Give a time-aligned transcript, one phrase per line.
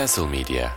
[0.00, 0.70] Castle Media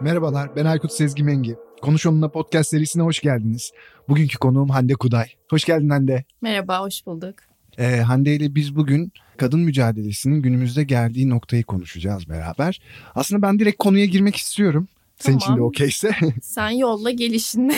[0.00, 1.56] Merhabalar, ben Aykut Sezgi Mengi.
[1.80, 3.72] Konuş Onunla podcast serisine hoş geldiniz.
[4.08, 5.26] Bugünkü konuğum Hande Kuday.
[5.50, 6.24] Hoş geldin Hande.
[6.40, 7.34] Merhaba, hoş bulduk.
[7.78, 9.12] Ee, Hande ile biz bugün
[9.42, 12.80] kadın mücadelesinin günümüzde geldiği noktayı konuşacağız beraber.
[13.14, 14.88] Aslında ben direkt konuya girmek istiyorum.
[15.18, 16.10] Senin için de okeyse.
[16.42, 17.74] Sen yolla gelişinle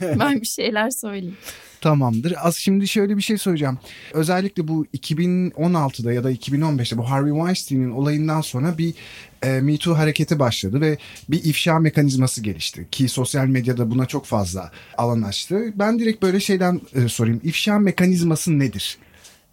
[0.20, 1.36] ben bir şeyler söyleyeyim.
[1.80, 2.34] Tamamdır.
[2.42, 3.78] Az şimdi şöyle bir şey söyleyeceğim.
[4.12, 8.94] Özellikle bu 2016'da ya da 2015'te bu Harvey Weinstein'in olayından sonra bir
[9.42, 10.98] e, Me Too hareketi başladı ve
[11.28, 12.86] bir ifşa mekanizması gelişti.
[12.90, 15.72] Ki sosyal medyada buna çok fazla alan açtı.
[15.74, 17.40] Ben direkt böyle şeyden e, sorayım.
[17.44, 18.98] İfşa mekanizması nedir?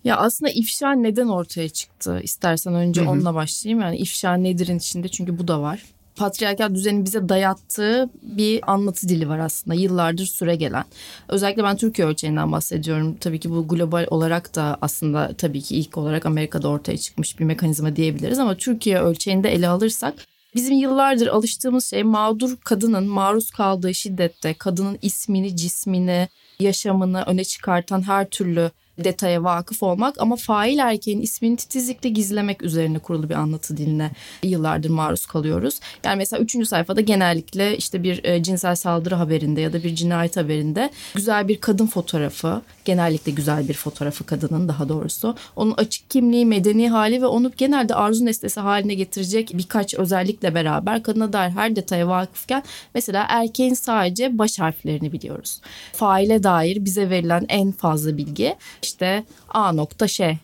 [0.03, 2.19] Ya aslında ifşa neden ortaya çıktı?
[2.23, 3.09] İstersen önce Hı-hı.
[3.09, 3.81] onunla başlayayım.
[3.81, 5.83] Yani ifşa nedir'in içinde çünkü bu da var
[6.19, 10.83] patriarkal düzenin bize dayattığı bir anlatı dili var aslında yıllardır süre gelen.
[11.27, 13.17] Özellikle ben Türkiye ölçeğinden bahsediyorum.
[13.19, 17.45] Tabii ki bu global olarak da aslında tabii ki ilk olarak Amerika'da ortaya çıkmış bir
[17.45, 20.13] mekanizma diyebiliriz ama Türkiye ölçeğinde ele alırsak
[20.55, 26.27] Bizim yıllardır alıştığımız şey mağdur kadının maruz kaldığı şiddette kadının ismini, cismini,
[26.59, 28.71] yaşamını öne çıkartan her türlü
[29.03, 34.11] detaya vakıf olmak ama fail erkeğin ismini titizlikle gizlemek üzerine kurulu bir anlatı diline
[34.43, 35.79] yıllardır maruz kalıyoruz.
[36.03, 40.37] Yani mesela üçüncü sayfada genellikle işte bir e, cinsel saldırı haberinde ya da bir cinayet
[40.37, 45.35] haberinde güzel bir kadın fotoğrafı, genellikle güzel bir fotoğrafı kadının daha doğrusu.
[45.55, 51.03] Onun açık kimliği, medeni hali ve onu genelde arzu nesnesi haline getirecek birkaç özellikle beraber
[51.03, 55.61] kadına dair her detaya vakıfken mesela erkeğin sadece baş harflerini biliyoruz.
[55.93, 58.55] Faile dair bize verilen en fazla bilgi
[58.89, 60.37] işte A nokta şey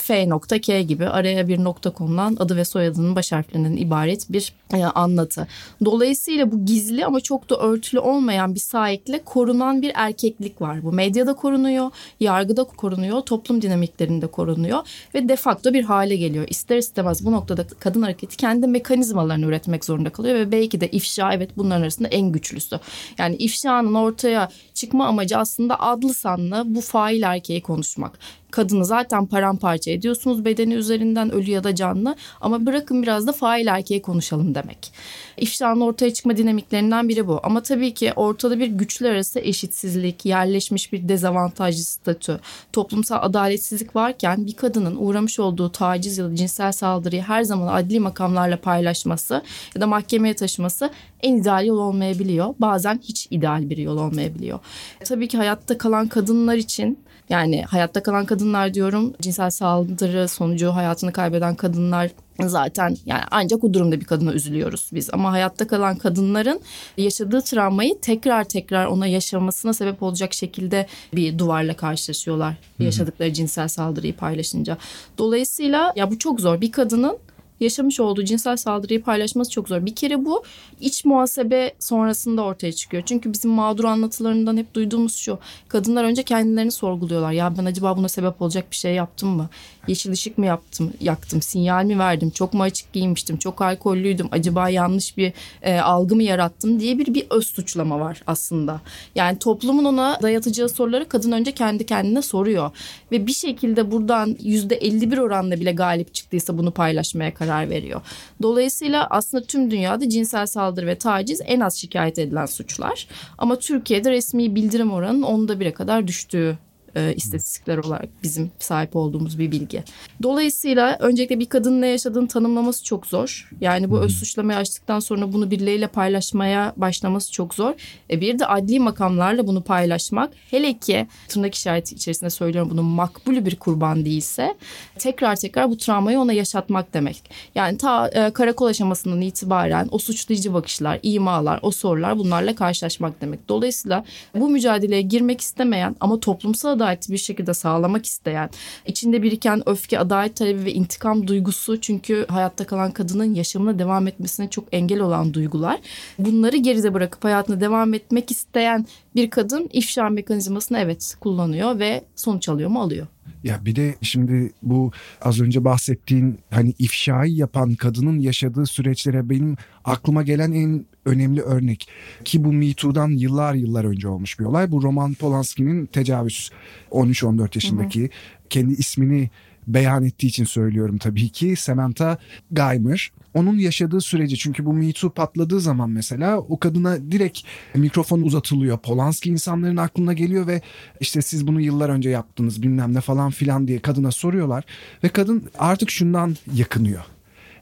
[0.00, 4.52] F nokta K gibi araya bir nokta konulan adı ve soyadının baş harflerinden ibaret bir
[4.72, 5.46] e, anlatı.
[5.84, 10.82] Dolayısıyla bu gizli ama çok da örtülü olmayan bir sahikle korunan bir erkeklik var.
[10.82, 11.90] Bu medyada korunuyor,
[12.20, 14.78] yargıda korunuyor, toplum dinamiklerinde korunuyor
[15.14, 16.44] ve de facto bir hale geliyor.
[16.48, 21.32] İster istemez bu noktada kadın hareketi kendi mekanizmalarını üretmek zorunda kalıyor ve belki de ifşa
[21.32, 22.80] evet bunların arasında en güçlüsü.
[23.18, 28.18] Yani ifşanın ortaya çıkma amacı aslında adlı sanlı bu fail erkeği konuşmak
[28.50, 33.66] kadını zaten paramparça ediyorsunuz bedeni üzerinden ölü ya da canlı ama bırakın biraz da fail
[33.66, 34.92] erkeğe konuşalım demek.
[35.36, 37.40] İfşanın ortaya çıkma dinamiklerinden biri bu.
[37.42, 42.40] Ama tabii ki ortada bir güçler arası eşitsizlik, yerleşmiş bir dezavantajlı statü,
[42.72, 48.00] toplumsal adaletsizlik varken bir kadının uğramış olduğu taciz ya da cinsel saldırıyı her zaman adli
[48.00, 49.42] makamlarla paylaşması
[49.74, 50.90] ya da mahkemeye taşıması
[51.22, 52.54] en ideal yol olmayabiliyor.
[52.58, 54.58] Bazen hiç ideal bir yol olmayabiliyor.
[55.04, 61.12] Tabii ki hayatta kalan kadınlar için yani hayatta kalan kadınlar diyorum cinsel saldırı sonucu hayatını
[61.12, 65.10] kaybeden kadınlar zaten yani ancak o durumda bir kadına üzülüyoruz biz.
[65.12, 66.60] Ama hayatta kalan kadınların
[66.96, 72.50] yaşadığı travmayı tekrar tekrar ona yaşamasına sebep olacak şekilde bir duvarla karşılaşıyorlar.
[72.52, 72.84] Hı-hı.
[72.84, 74.76] Yaşadıkları cinsel saldırıyı paylaşınca.
[75.18, 76.60] Dolayısıyla ya bu çok zor.
[76.60, 77.18] Bir kadının
[77.60, 79.86] yaşamış olduğu cinsel saldırıyı paylaşması çok zor.
[79.86, 80.42] Bir kere bu
[80.80, 83.02] iç muhasebe sonrasında ortaya çıkıyor.
[83.06, 85.38] Çünkü bizim mağdur anlatılarından hep duyduğumuz şu.
[85.68, 87.32] Kadınlar önce kendilerini sorguluyorlar.
[87.32, 89.48] Ya ben acaba buna sebep olacak bir şey yaptım mı?
[89.90, 94.68] Yeşil ışık mı yaptım, yaktım, sinyal mi verdim, çok mu açık giymiştim, çok alkollüydüm, acaba
[94.68, 98.80] yanlış bir e, algı mı yarattım diye bir bir öz suçlama var aslında.
[99.14, 102.70] Yani toplumun ona dayatacağı soruları kadın önce kendi kendine soruyor.
[103.12, 108.00] Ve bir şekilde buradan yüzde 51 oranla bile galip çıktıysa bunu paylaşmaya karar veriyor.
[108.42, 113.06] Dolayısıyla aslında tüm dünyada cinsel saldırı ve taciz en az şikayet edilen suçlar.
[113.38, 116.58] Ama Türkiye'de resmi bildirim oranının onda bire kadar düştüğü
[116.96, 119.84] e, istatistikler olarak bizim sahip olduğumuz bir bilgi.
[120.22, 123.50] Dolayısıyla öncelikle bir kadının ne yaşadığını tanımlaması çok zor.
[123.60, 127.74] Yani bu öz suçlamayı açtıktan sonra bunu birileriyle paylaşmaya başlaması çok zor.
[128.10, 133.44] E, bir de adli makamlarla bunu paylaşmak hele ki tırnak işareti içerisinde söylüyorum bunu makbul
[133.44, 134.54] bir kurban değilse
[134.98, 137.22] tekrar tekrar bu travmayı ona yaşatmak demek.
[137.54, 143.48] Yani ta e, karakol aşamasından itibaren o suçlayıcı bakışlar, imalar, o sorular bunlarla karşılaşmak demek.
[143.48, 144.04] Dolayısıyla
[144.34, 148.50] bu mücadeleye girmek istemeyen ama toplumsal adaleti bir şekilde sağlamak isteyen,
[148.86, 154.50] içinde biriken öfke, adalet talebi ve intikam duygusu çünkü hayatta kalan kadının yaşamına devam etmesine
[154.50, 155.80] çok engel olan duygular.
[156.18, 162.48] Bunları geride bırakıp hayatına devam etmek isteyen bir kadın ifşa mekanizmasını evet kullanıyor ve sonuç
[162.48, 163.06] alıyor mu alıyor.
[163.44, 164.90] Ya bir de şimdi bu
[165.22, 171.88] az önce bahsettiğin hani ifşayı yapan kadının yaşadığı süreçlere benim aklıma gelen en önemli örnek
[172.24, 174.70] ki bu Me Too'dan yıllar yıllar önce olmuş bir olay.
[174.70, 176.50] Bu Roman Polanski'nin tecavüz
[176.90, 178.08] 13-14 yaşındaki hı hı.
[178.50, 179.30] kendi ismini
[179.66, 182.18] beyan ettiği için söylüyorum tabii ki Samantha
[182.52, 183.12] Geimer.
[183.34, 187.40] Onun yaşadığı süreci çünkü bu Me Too patladığı zaman mesela o kadına direkt
[187.74, 188.78] mikrofon uzatılıyor.
[188.78, 190.62] Polanski insanların aklına geliyor ve
[191.00, 194.64] işte siz bunu yıllar önce yaptınız bilmem ne falan filan diye kadına soruyorlar.
[195.04, 197.04] Ve kadın artık şundan yakınıyor.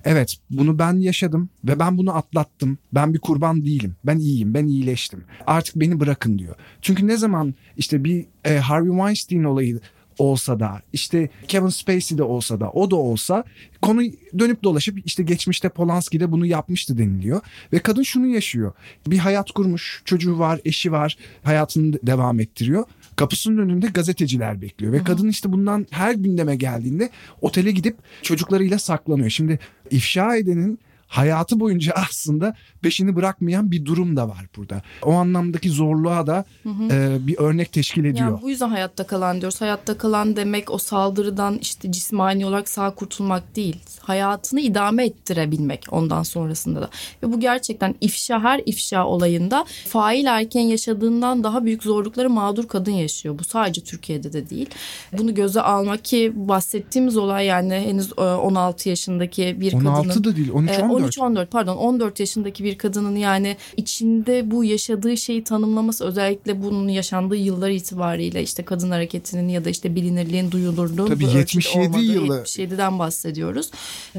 [0.04, 2.78] Evet bunu ben yaşadım ve ben bunu atlattım.
[2.92, 3.96] Ben bir kurban değilim.
[4.04, 5.24] Ben iyiyim, ben iyileştim.
[5.46, 6.54] Artık beni bırakın diyor.
[6.82, 9.80] Çünkü ne zaman işte bir e, Harvey Weinstein olayı
[10.18, 13.44] olsa da işte Kevin Spacey de olsa da o da olsa
[13.82, 14.02] konu
[14.38, 17.40] dönüp dolaşıp işte geçmişte Polanski de bunu yapmıştı deniliyor.
[17.72, 18.72] Ve kadın şunu yaşıyor.
[19.06, 22.84] Bir hayat kurmuş, çocuğu var, eşi var, hayatını devam ettiriyor.
[23.18, 27.10] Kapısının önünde gazeteciler bekliyor ve kadın işte bundan her gündeme geldiğinde
[27.40, 29.30] otele gidip çocuklarıyla saklanıyor.
[29.30, 29.58] Şimdi
[29.90, 30.78] ifşa edenin
[31.08, 34.82] hayatı boyunca aslında peşini bırakmayan bir durum da var burada.
[35.02, 36.88] O anlamdaki zorluğa da hı hı.
[36.92, 38.30] E, bir örnek teşkil ediyor.
[38.30, 39.60] Yani bu yüzden hayatta kalan diyoruz.
[39.60, 43.76] Hayatta kalan demek o saldırıdan işte cismani olarak sağ kurtulmak değil.
[44.00, 46.90] Hayatını idame ettirebilmek ondan sonrasında da.
[47.22, 52.92] Ve bu gerçekten ifşa her ifşa olayında fail erken yaşadığından daha büyük zorlukları mağdur kadın
[52.92, 53.38] yaşıyor.
[53.38, 54.68] Bu sadece Türkiye'de de değil.
[55.18, 60.04] Bunu göze almak ki bahsettiğimiz olay yani henüz 16 yaşındaki bir 16 kadının.
[60.04, 60.97] 16 da değil 13-14.
[60.98, 67.36] 13-14 pardon 14 yaşındaki bir kadının yani içinde bu yaşadığı şeyi tanımlaması özellikle bunun yaşandığı
[67.36, 71.06] yıllar itibariyle işte kadın hareketinin ya da işte bilinirliğin duyulurluğu.
[71.06, 72.42] Tabii 77 yılı.
[72.42, 73.70] 77'den bahsediyoruz.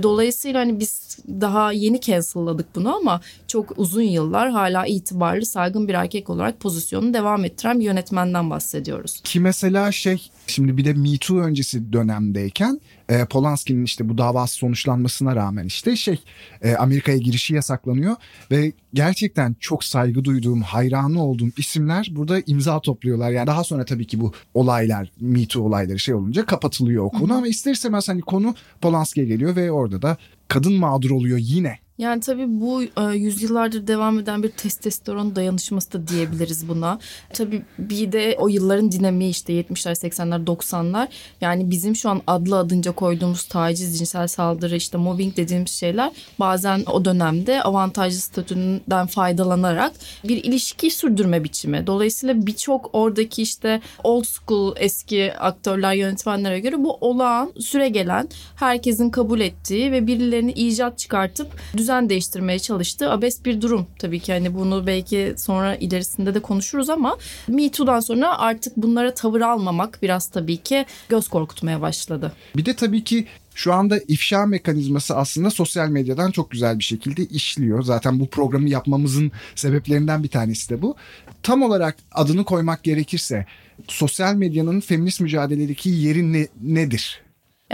[0.03, 5.93] Dolayısıyla hani biz daha yeni cancel'ladık bunu ama çok uzun yıllar hala itibarlı saygın bir
[5.93, 9.21] erkek olarak pozisyonunu devam ettiren bir yönetmenden bahsediyoruz.
[9.23, 12.79] Ki mesela şey şimdi bir de Me Too öncesi dönemdeyken
[13.09, 16.19] e, Polanski'nin işte bu davası sonuçlanmasına rağmen işte şey
[16.61, 18.15] e, Amerika'ya girişi yasaklanıyor
[18.51, 23.31] ve gerçekten çok saygı duyduğum, hayranı olduğum isimler burada imza topluyorlar.
[23.31, 27.33] Yani daha sonra tabii ki bu olaylar, Me Too olayları şey olunca kapatılıyor o konu
[27.33, 30.17] ama ister istemez hani konu Polanski'ye geliyor ve orada da
[30.47, 31.79] kadın mağdur oluyor yine.
[31.99, 36.99] Yani tabii bu e, yüzyıllardır devam eden bir testosteron dayanışması da diyebiliriz buna.
[37.33, 41.07] Tabii bir de o yılların dinamiği işte 70'ler, 80'ler, 90'lar.
[41.41, 46.83] Yani bizim şu an adlı adınca koyduğumuz taciz, cinsel saldırı, işte mobbing dediğimiz şeyler bazen
[46.91, 49.91] o dönemde avantajlı statünden faydalanarak
[50.23, 51.87] bir ilişki sürdürme biçimi.
[51.87, 59.09] Dolayısıyla birçok oradaki işte old school eski aktörler, yönetmenlere göre bu olağan, süre gelen, herkesin
[59.09, 61.47] kabul ettiği ve birilerini icat çıkartıp
[61.77, 63.87] düzen düzen değiştirmeye çalıştığı abes bir durum.
[63.99, 69.13] Tabii ki hani bunu belki sonra ilerisinde de konuşuruz ama Me Too'dan sonra artık bunlara
[69.13, 72.33] tavır almamak biraz tabii ki göz korkutmaya başladı.
[72.55, 77.25] Bir de tabii ki şu anda ifşa mekanizması aslında sosyal medyadan çok güzel bir şekilde
[77.25, 77.83] işliyor.
[77.83, 80.95] Zaten bu programı yapmamızın sebeplerinden bir tanesi de bu.
[81.43, 83.45] Tam olarak adını koymak gerekirse
[83.87, 87.21] sosyal medyanın feminist mücadeledeki yeri ne, nedir?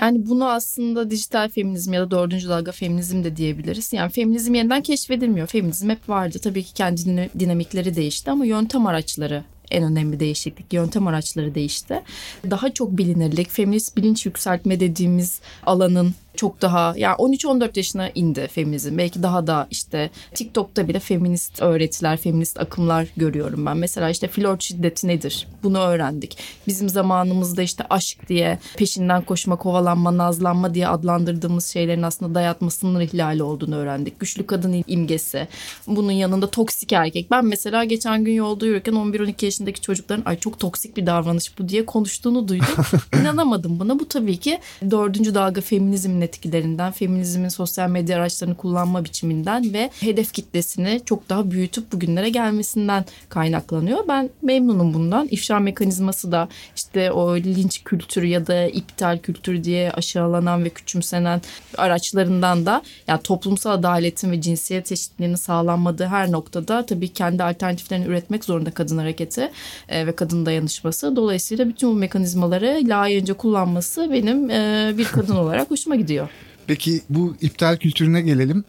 [0.02, 3.94] Yani bunu aslında dijital feminizm ya da dördüncü dalga feminizm de diyebiliriz.
[3.94, 5.48] Yani feminizm yeniden keşfedilmiyor.
[5.48, 6.40] Feminizm hep vardı.
[6.40, 10.74] Tabii ki kendi dinamikleri değişti ama yöntem araçları en önemli değişiklik.
[10.74, 12.02] Yöntem araçları değişti.
[12.50, 18.98] Daha çok bilinirlik, feminist bilinç yükseltme dediğimiz alanın çok daha yani 13-14 yaşına indi feminizm.
[18.98, 23.78] Belki daha da işte TikTok'ta bile feminist öğretiler, feminist akımlar görüyorum ben.
[23.78, 25.48] Mesela işte flört şiddeti nedir?
[25.64, 26.38] Bunu öğrendik.
[26.68, 33.02] Bizim zamanımızda işte aşk diye peşinden koşma, kovalanma, nazlanma diye adlandırdığımız şeylerin aslında dayatma sınır
[33.02, 34.20] ihlali olduğunu öğrendik.
[34.20, 35.48] Güçlü kadın imgesi.
[35.88, 37.32] Bunun yanında toksik erkek.
[37.32, 41.70] Ben mesela geçen gün yolda yürürken 11-12 yaşındaki çocukların ay çok toksik bir davranış bu
[41.70, 42.86] diye konuştuğunu duydum.
[43.22, 44.00] İnanamadım buna.
[44.00, 44.60] Bu tabii ki
[44.92, 51.52] dördüncü dalga feminizmle etkilerinden, feminizmin sosyal medya araçlarını kullanma biçiminden ve hedef kitlesini çok daha
[51.52, 54.08] büyütüp bugünlere gelmesinden kaynaklanıyor.
[54.08, 55.28] Ben memnunum bundan.
[55.28, 61.42] İfşa mekanizması da işte o linç kültürü ya da iptal kültürü diye aşağılanan ve küçümsenen
[61.78, 68.46] araçlarından da yani toplumsal adaletin ve cinsiyet eşitliğinin sağlanmadığı her noktada tabii kendi alternatiflerini üretmek
[68.46, 69.52] zorunda kadın hareketi
[69.90, 71.16] e, ve kadın dayanışması.
[71.16, 76.30] Dolayısıyla bütün bu mekanizmaları layığınca kullanması benim e, bir kadın olarak hoşuma gidiyor oluyor.
[76.68, 78.64] Peki bu iptal kültürüne gelelim.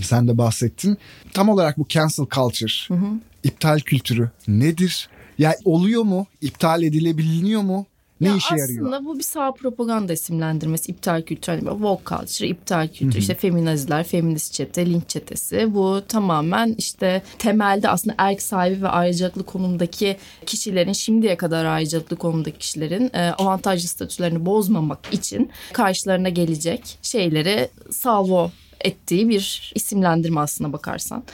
[0.00, 0.98] Sen de bahsettin.
[1.32, 3.06] Tam olarak bu cancel culture, hı hı.
[3.44, 5.08] iptal kültürü nedir?
[5.38, 6.26] Ya oluyor mu?
[6.40, 7.86] İptal edilebiliyor mu?
[8.20, 8.86] Ne ya işe yarıyor?
[8.86, 10.92] Aslında bu bir sağ propaganda isimlendirmesi.
[10.92, 13.18] iptal kültürü, hani woke culture, iptal kültürü, Hı-hı.
[13.18, 15.74] işte feminaziler, feminist çete, linç çetesi.
[15.74, 22.58] Bu tamamen işte temelde aslında erk sahibi ve ayrıcalıklı konumdaki kişilerin, şimdiye kadar ayrıcalıklı konumdaki
[22.58, 31.24] kişilerin e, avantajlı statülerini bozmamak için karşılarına gelecek şeyleri salvo ettiği bir isimlendirme aslına bakarsan.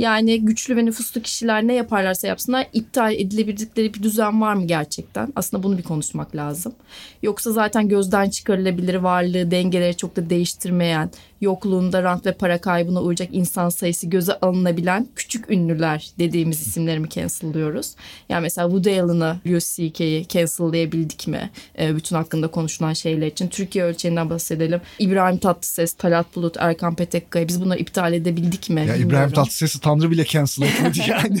[0.00, 5.32] Yani güçlü ve nüfuslu kişiler ne yaparlarsa yapsınlar iptal edilebildikleri bir düzen var mı gerçekten?
[5.36, 6.74] Aslında bunu bir konuşmak lazım.
[7.22, 13.28] Yoksa zaten gözden çıkarılabilir varlığı dengeleri çok da değiştirmeyen yokluğunda rant ve para kaybına uğrayacak
[13.32, 17.94] insan sayısı göze alınabilen küçük ünlüler dediğimiz isimleri mi cancel'lıyoruz?
[18.28, 21.50] Yani mesela Woody Allen'ı, UCK'yi cancel'layabildik mi?
[21.78, 23.48] E, bütün hakkında konuşulan şeyler için.
[23.48, 24.80] Türkiye ölçeğinden bahsedelim.
[24.98, 28.80] İbrahim Tatlıses, Talat Bulut, Erkan Petekkaya biz bunları iptal edebildik mi?
[28.80, 29.08] Ya Bilmiyorum.
[29.08, 31.40] İbrahim Tatlıses'i Tanrı bile cancel etmedi yani.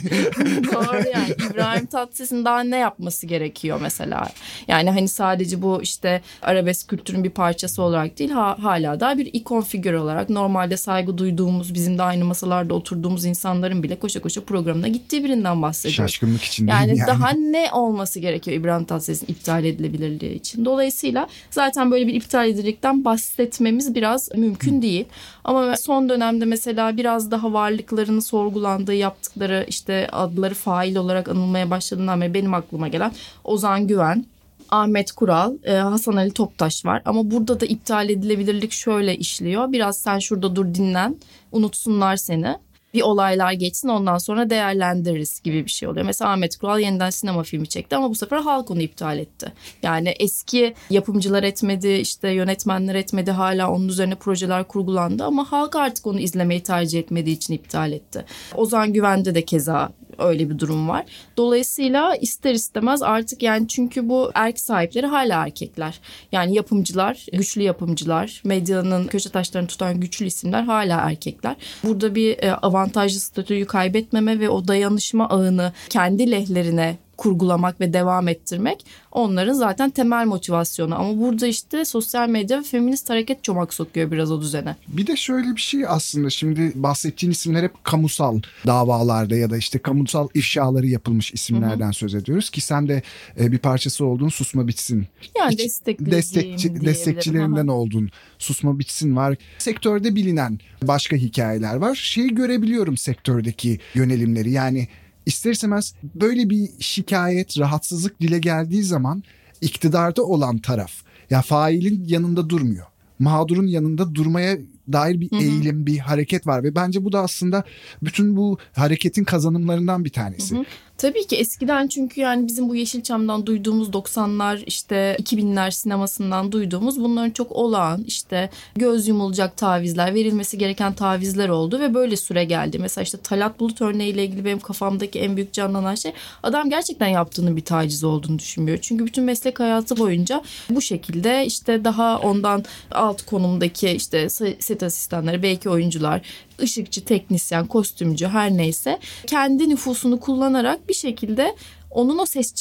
[0.72, 4.28] Doğru yani İbrahim Tatlıses'in daha ne yapması gerekiyor mesela?
[4.68, 9.30] Yani hani sadece bu işte arabesk kültürün bir parçası olarak değil ha, hala daha bir
[9.32, 14.40] ikon figür olarak normalde saygı duyduğumuz bizim de aynı masalarda oturduğumuz insanların bile koşa koşa
[14.40, 15.96] programına gittiği birinden bahsediyoruz.
[15.96, 17.08] Şaşkınlık içindeyim Yani, yani.
[17.08, 20.64] daha ne olması gerekiyor İbrahim Tatlıses'in iptal edilebilirliği için.
[20.64, 25.04] Dolayısıyla zaten böyle bir iptal edilirlikten bahsetmemiz biraz mümkün değil.
[25.44, 32.20] Ama son dönemde mesela biraz daha varlıklarını sorgulandığı yaptıkları işte adları fail olarak anılmaya başladığından
[32.20, 33.12] beri benim aklıma gelen
[33.44, 34.24] Ozan Güven,
[34.70, 37.02] Ahmet Kural, e, Hasan Ali Toptaş var.
[37.04, 39.72] Ama burada da iptal edilebilirlik şöyle işliyor.
[39.72, 41.16] Biraz sen şurada dur dinlen,
[41.52, 42.56] unutsunlar seni.
[42.94, 46.06] Bir olaylar geçsin ondan sonra değerlendiririz gibi bir şey oluyor.
[46.06, 49.52] Mesela Ahmet Kural yeniden sinema filmi çekti ama bu sefer halk onu iptal etti.
[49.82, 53.30] Yani eski yapımcılar etmedi, işte yönetmenler etmedi.
[53.30, 58.24] Hala onun üzerine projeler kurgulandı ama halk artık onu izlemeyi tercih etmediği için iptal etti.
[58.54, 61.04] Ozan Güven'de de keza öyle bir durum var.
[61.36, 66.00] Dolayısıyla ister istemez artık yani çünkü bu erk sahipleri hala erkekler.
[66.32, 71.56] Yani yapımcılar, güçlü yapımcılar, medyanın köşe taşlarını tutan güçlü isimler hala erkekler.
[71.84, 78.28] Burada bir e, avantajlı statüyü kaybetmeme ve o dayanışma ağını kendi lehlerine kurgulamak ve devam
[78.28, 80.94] ettirmek onların zaten temel motivasyonu.
[80.94, 84.76] Ama burada işte sosyal medya ve feminist hareket çomak sokuyor biraz o düzene.
[84.88, 89.78] Bir de şöyle bir şey aslında şimdi bahsettiğin isimler hep kamusal davalarda ya da işte
[89.78, 93.02] kamusal ifşaları yapılmış isimlerden söz ediyoruz ki sen de
[93.40, 95.06] e, bir parçası olduğun Susma Bitsin.
[95.38, 97.76] Yani destekçi, destekçilerinden Aha.
[97.76, 98.10] oldun.
[98.38, 99.36] Susma Bitsin var.
[99.58, 101.94] Sektörde bilinen başka hikayeler var.
[101.94, 104.50] Şeyi görebiliyorum sektördeki yönelimleri.
[104.50, 104.88] Yani
[105.26, 109.22] ister istemez böyle bir şikayet, rahatsızlık dile geldiği zaman
[109.60, 110.92] iktidarda olan taraf
[111.30, 112.86] ya failin yanında durmuyor.
[113.18, 114.58] Mağdurun yanında durmaya
[114.92, 117.64] dair bir eğilim, bir hareket var ve bence bu da aslında
[118.02, 120.54] bütün bu hareketin kazanımlarından bir tanesi.
[121.00, 127.30] Tabii ki eskiden çünkü yani bizim bu Yeşilçam'dan duyduğumuz 90'lar işte 2000'ler sinemasından duyduğumuz bunların
[127.30, 132.78] çok olağan işte göz yumulacak tavizler verilmesi gereken tavizler oldu ve böyle süre geldi.
[132.78, 137.56] Mesela işte Talat Bulut örneğiyle ilgili benim kafamdaki en büyük canlanan şey adam gerçekten yaptığının
[137.56, 138.78] bir taciz olduğunu düşünmüyor.
[138.82, 144.28] Çünkü bütün meslek hayatı boyunca bu şekilde işte daha ondan alt konumdaki işte
[144.60, 146.22] set asistanları belki oyuncular
[146.60, 151.56] ışıkçı, teknisyen, kostümcü her neyse kendi nüfusunu kullanarak bir şekilde
[151.90, 152.54] onun o ses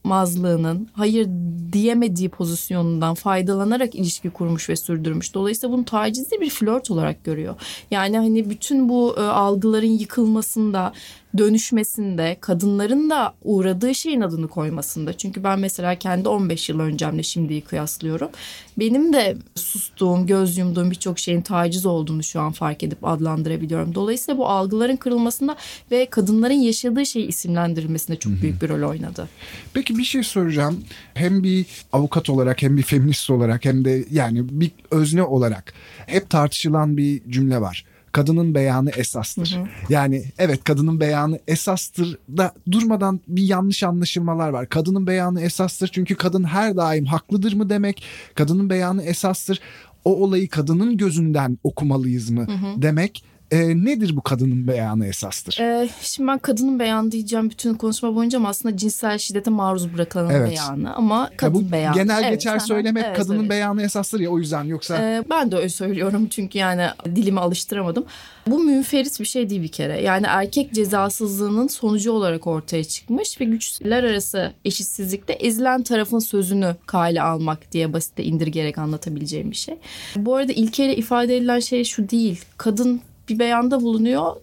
[0.00, 1.28] çıkaramamazlığının hayır
[1.72, 5.34] diyemediği pozisyonundan faydalanarak ilişki kurmuş ve sürdürmüş.
[5.34, 7.54] Dolayısıyla bunu tacizli bir flört olarak görüyor.
[7.90, 10.92] Yani hani bütün bu e, algıların yıkılmasında,
[11.38, 15.12] dönüşmesinde, kadınların da uğradığı şeyin adını koymasında.
[15.12, 18.28] Çünkü ben mesela kendi 15 yıl öncemle şimdiyi kıyaslıyorum.
[18.78, 23.94] Benim de sustuğum, göz yumduğum birçok şeyin taciz olduğunu şu an fark edip adlandırabiliyorum.
[23.94, 25.56] Dolayısıyla bu algıların kırılmasında
[25.90, 29.28] ve kadınların yaşadığı şeyi isimlendirilmesinde çok büyük bir rol oynadı.
[29.74, 30.84] Peki bir şey soracağım.
[31.14, 35.72] Hem bir avukat olarak hem bir feminist olarak hem de yani bir özne olarak
[36.06, 37.84] hep tartışılan bir cümle var.
[38.12, 39.58] Kadının beyanı esastır.
[39.88, 44.68] Yani evet kadının beyanı esastır da durmadan bir yanlış anlaşılmalar var.
[44.68, 48.02] Kadının beyanı esastır çünkü kadın her daim haklıdır mı demek?
[48.34, 49.60] Kadının beyanı esastır.
[50.04, 53.24] O olayı kadının gözünden okumalıyız mı demek?
[53.50, 55.58] E, nedir bu kadının beyanı esastır?
[55.60, 60.30] Ee, şimdi ben kadının beyanı diyeceğim bütün konuşma boyunca ama aslında cinsel şiddete maruz bırakılanın
[60.30, 60.50] Evet.
[60.50, 61.94] beyanı ama Ya kadın bu beyanı.
[61.94, 63.50] genel Evet, geçer aha, söylem hep evet, kadının evet.
[63.50, 68.04] beyanı esastır ya o yüzden yoksa Ee, ben de öyle söylüyorum çünkü yani dilimi alıştıramadım.
[68.46, 70.00] Bu münferit bir şey değil bir kere.
[70.02, 77.22] Yani erkek cezasızlığının sonucu olarak ortaya çıkmış ve güçler arası eşitsizlikte ezilen tarafın sözünü kale
[77.22, 79.74] almak diye basite indirgerek anlatabileceğim bir şey.
[80.16, 82.40] Bu arada ilkeyle ifade edilen şey şu değil.
[82.56, 84.36] Kadın bir beyanda bulunuyor.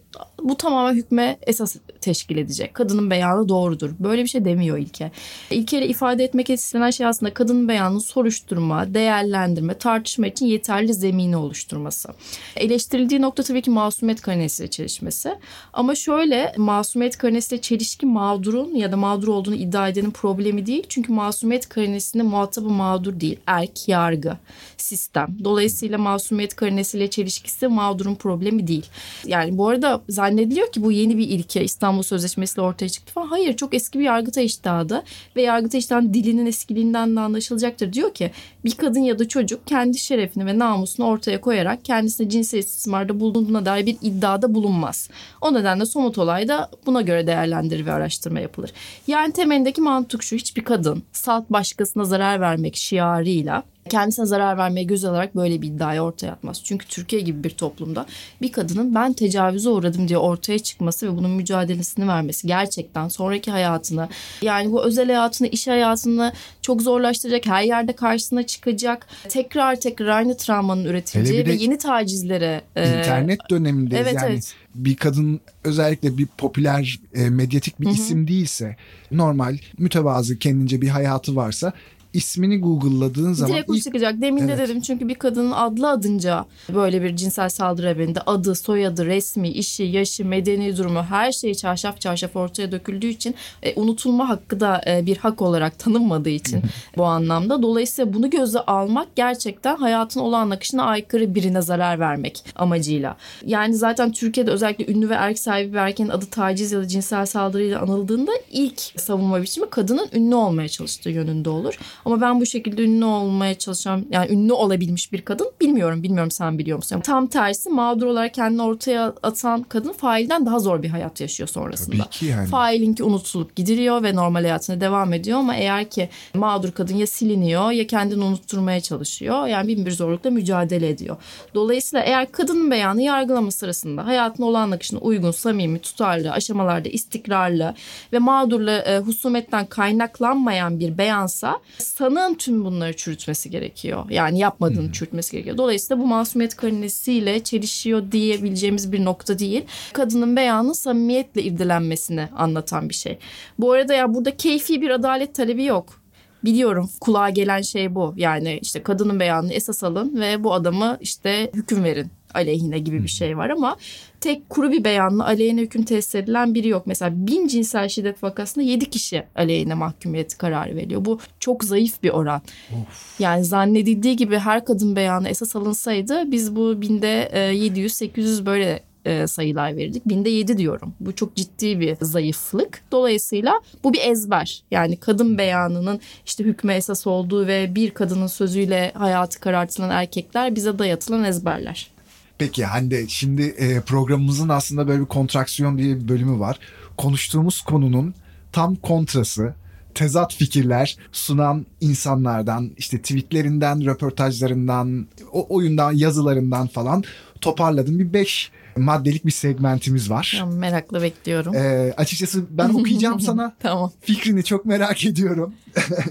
[0.43, 2.73] Bu tamamen hükme esas teşkil edecek.
[2.73, 3.91] Kadının beyanı doğrudur.
[3.99, 5.11] Böyle bir şey demiyor ilke.
[5.51, 12.09] İlkeyle ifade etmek istenen şey aslında kadının beyanını soruşturma, değerlendirme, tartışma için yeterli zemini oluşturması.
[12.55, 15.35] Eleştirildiği nokta tabii ki masumiyet karinesiyle çelişmesi.
[15.73, 20.83] Ama şöyle masumiyet karinesiyle çelişki mağdurun ya da mağdur olduğunu iddia edenin problemi değil.
[20.89, 23.39] Çünkü masumiyet karinesinde muhatabı mağdur değil.
[23.47, 24.37] Erk, yargı,
[24.81, 25.37] sistem.
[25.43, 28.85] Dolayısıyla masumiyet karinesiyle çelişkisi mağdurun problemi değil.
[29.25, 33.27] Yani bu arada zannediliyor ki bu yeni bir ilke İstanbul Sözleşmesi'yle ortaya çıktı falan.
[33.27, 35.03] Hayır çok eski bir yargıtay iştahı
[35.35, 37.93] ve yargıtay iştahının dilinin eskiliğinden de anlaşılacaktır.
[37.93, 38.31] Diyor ki
[38.65, 43.65] bir kadın ya da çocuk kendi şerefini ve namusunu ortaya koyarak kendisine cinsel istismarda bulunduğuna
[43.65, 45.09] dair bir iddiada bulunmaz.
[45.41, 48.71] O nedenle somut olayda buna göre değerlendirir ve araştırma yapılır.
[49.07, 55.05] Yani temelindeki mantık şu hiçbir kadın salt başkasına zarar vermek şiarıyla kendisine zarar vermeye göz
[55.05, 56.61] alarak böyle bir iddiayı ortaya atmaz.
[56.63, 58.05] Çünkü Türkiye gibi bir toplumda
[58.41, 64.09] bir kadının ben tecavüze uğradım diye ortaya çıkması ve bunun mücadelesini vermesi gerçekten sonraki hayatını
[64.41, 70.37] yani bu özel hayatını, iş hayatını çok zorlaştıracak, her yerde karşısına çıkacak, tekrar tekrar aynı
[70.37, 72.61] travmanın üretileceği ve yeni tacizlere.
[72.75, 74.33] E, internet e, dönemindeyiz evet, yani.
[74.33, 77.93] Evet bir kadın özellikle bir popüler e, medyatik bir Hı-hı.
[77.93, 78.75] isim değilse
[79.11, 81.73] normal mütevazı kendince bir hayatı varsa
[82.17, 83.53] ismini Google'ladığın zaman...
[83.53, 83.83] Direkt ilk...
[83.83, 84.21] çıkacak.
[84.21, 84.59] Demin evet.
[84.59, 89.49] de dedim çünkü bir kadının adlı adınca böyle bir cinsel saldırı haberinde adı, soyadı, resmi,
[89.49, 94.81] işi, yaşı, medeni durumu her şeyi çarşaf çarşaf ortaya döküldüğü için e, unutulma hakkı da
[94.87, 96.61] e, bir hak olarak tanınmadığı için
[96.97, 97.61] bu anlamda.
[97.61, 103.17] Dolayısıyla bunu göze almak gerçekten hayatın olan akışına aykırı birine zarar vermek amacıyla.
[103.45, 107.25] Yani zaten Türkiye'de özellikle ünlü ve erk sahibi bir erkeğin adı taciz ya da cinsel
[107.25, 111.79] saldırıyla anıldığında ilk savunma biçimi kadının ünlü olmaya çalıştığı yönünde olur.
[112.07, 116.03] Ama ben bu şekilde ünlü olmaya çalışan yani ünlü olabilmiş bir kadın bilmiyorum.
[116.03, 116.99] Bilmiyorum sen biliyor musun?
[116.99, 121.97] Tam tersi mağdur olarak kendini ortaya atan kadın failden daha zor bir hayat yaşıyor sonrasında.
[121.97, 122.47] Tabii ki yani.
[122.47, 127.71] Failinki unutulup gidiliyor ve normal hayatına devam ediyor ama eğer ki mağdur kadın ya siliniyor
[127.71, 129.47] ya kendini unutturmaya çalışıyor.
[129.47, 131.17] Yani bin bir zorlukla mücadele ediyor.
[131.55, 137.73] Dolayısıyla eğer kadının beyanı yargılama sırasında hayatın olan akışına uygun, samimi, tutarlı, aşamalarda istikrarlı
[138.13, 144.05] ve mağdurla e, husumetten kaynaklanmayan bir beyansa sanığın tüm bunları çürütmesi gerekiyor.
[144.09, 144.91] Yani yapmadığını hmm.
[144.91, 145.57] çürütmesi gerekiyor.
[145.57, 149.65] Dolayısıyla bu masumiyet karinesiyle çelişiyor diyebileceğimiz bir nokta değil.
[149.93, 153.17] Kadının beyanı samimiyetle irdelenmesini anlatan bir şey.
[153.59, 156.07] Bu arada ya burada keyfi bir adalet talebi yok
[156.43, 158.13] biliyorum kulağa gelen şey bu.
[158.17, 163.07] Yani işte kadının beyanını esas alın ve bu adamı işte hüküm verin aleyhine gibi bir
[163.07, 163.77] şey var ama
[164.21, 166.87] tek kuru bir beyanla aleyhine hüküm tesis edilen biri yok.
[166.87, 171.05] Mesela bin cinsel şiddet vakasında yedi kişi aleyhine mahkumiyet kararı veriyor.
[171.05, 172.41] Bu çok zayıf bir oran.
[172.71, 173.19] Of.
[173.19, 179.27] Yani zannedildiği gibi her kadın beyanı esas alınsaydı biz bu binde 700-800 e, böyle e,
[179.27, 180.05] sayılar verirdik.
[180.05, 180.93] Binde yedi diyorum.
[180.99, 182.81] Bu çok ciddi bir zayıflık.
[182.91, 184.63] Dolayısıyla bu bir ezber.
[184.71, 190.79] Yani kadın beyanının işte hükme esas olduğu ve bir kadının sözüyle hayatı karartılan erkekler bize
[190.79, 191.96] dayatılan ezberler.
[192.37, 196.59] Peki Hande şimdi e, programımızın aslında böyle bir kontraksiyon diye bir bölümü var.
[196.97, 198.13] Konuştuğumuz konunun
[198.51, 199.53] tam kontrası
[199.95, 207.03] tezat fikirler sunan insanlardan işte tweetlerinden, röportajlarından, o oyundan, yazılarından falan
[207.41, 207.99] toparladım.
[207.99, 210.35] Bir beş maddelik bir segmentimiz var.
[210.39, 211.55] Tamam, merakla bekliyorum.
[211.55, 213.55] Ee, açıkçası ben okuyacağım sana.
[213.59, 213.91] tamam.
[214.01, 215.53] Fikrini çok merak ediyorum.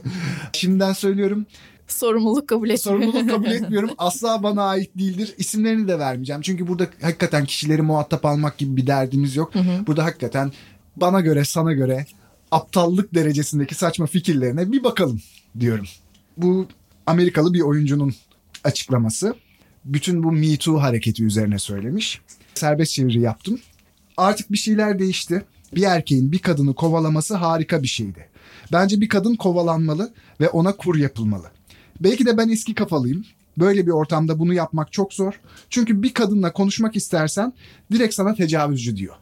[0.52, 1.46] Şimdiden söylüyorum.
[1.88, 3.12] Sorumluluk kabul etmiyorum.
[3.12, 3.90] Sorumluluk kabul etmiyorum.
[3.98, 5.34] Asla bana ait değildir.
[5.38, 6.42] İsimlerini de vermeyeceğim.
[6.42, 9.54] Çünkü burada hakikaten kişileri muhatap almak gibi bir derdimiz yok.
[9.54, 9.86] Hı hı.
[9.86, 10.52] Burada hakikaten
[10.96, 12.06] bana göre, sana göre
[12.50, 15.20] aptallık derecesindeki saçma fikirlerine bir bakalım
[15.60, 15.86] diyorum.
[16.36, 16.66] Bu
[17.06, 18.14] Amerikalı bir oyuncunun
[18.64, 19.34] açıklaması.
[19.84, 22.20] Bütün bu Me Too hareketi üzerine söylemiş.
[22.54, 23.60] Serbest çeviri yaptım.
[24.16, 25.44] Artık bir şeyler değişti.
[25.74, 28.28] Bir erkeğin bir kadını kovalaması harika bir şeydi.
[28.72, 31.50] Bence bir kadın kovalanmalı ve ona kur yapılmalı.
[32.00, 33.24] Belki de ben eski kafalıyım.
[33.58, 35.40] Böyle bir ortamda bunu yapmak çok zor.
[35.70, 37.52] Çünkü bir kadınla konuşmak istersen
[37.92, 39.14] direkt sana tecavüzcü diyor.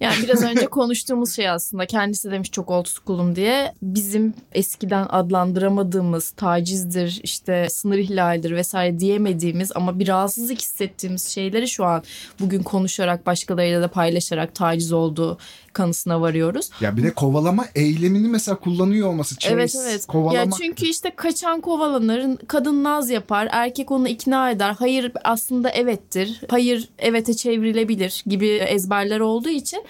[0.00, 3.72] Yani biraz önce konuştuğumuz şey aslında kendisi demiş çok old school'um diye.
[3.82, 11.84] Bizim eskiden adlandıramadığımız tacizdir, işte sınır ihlalidir vesaire diyemediğimiz ama bir rahatsızlık hissettiğimiz şeyleri şu
[11.84, 12.02] an
[12.40, 15.38] bugün konuşarak başkalarıyla da paylaşarak taciz olduğu
[15.78, 16.70] kanısına varıyoruz.
[16.80, 19.36] Ya bir de kovalama eylemini mesela kullanıyor olması.
[19.36, 20.06] Chase, evet evet.
[20.06, 20.38] Kovalama...
[20.38, 24.76] Ya çünkü işte kaçan kovalanır, kadın naz yapar, erkek onu ikna eder.
[24.78, 26.40] Hayır aslında evettir.
[26.48, 29.84] Hayır evete çevrilebilir gibi ezberler olduğu için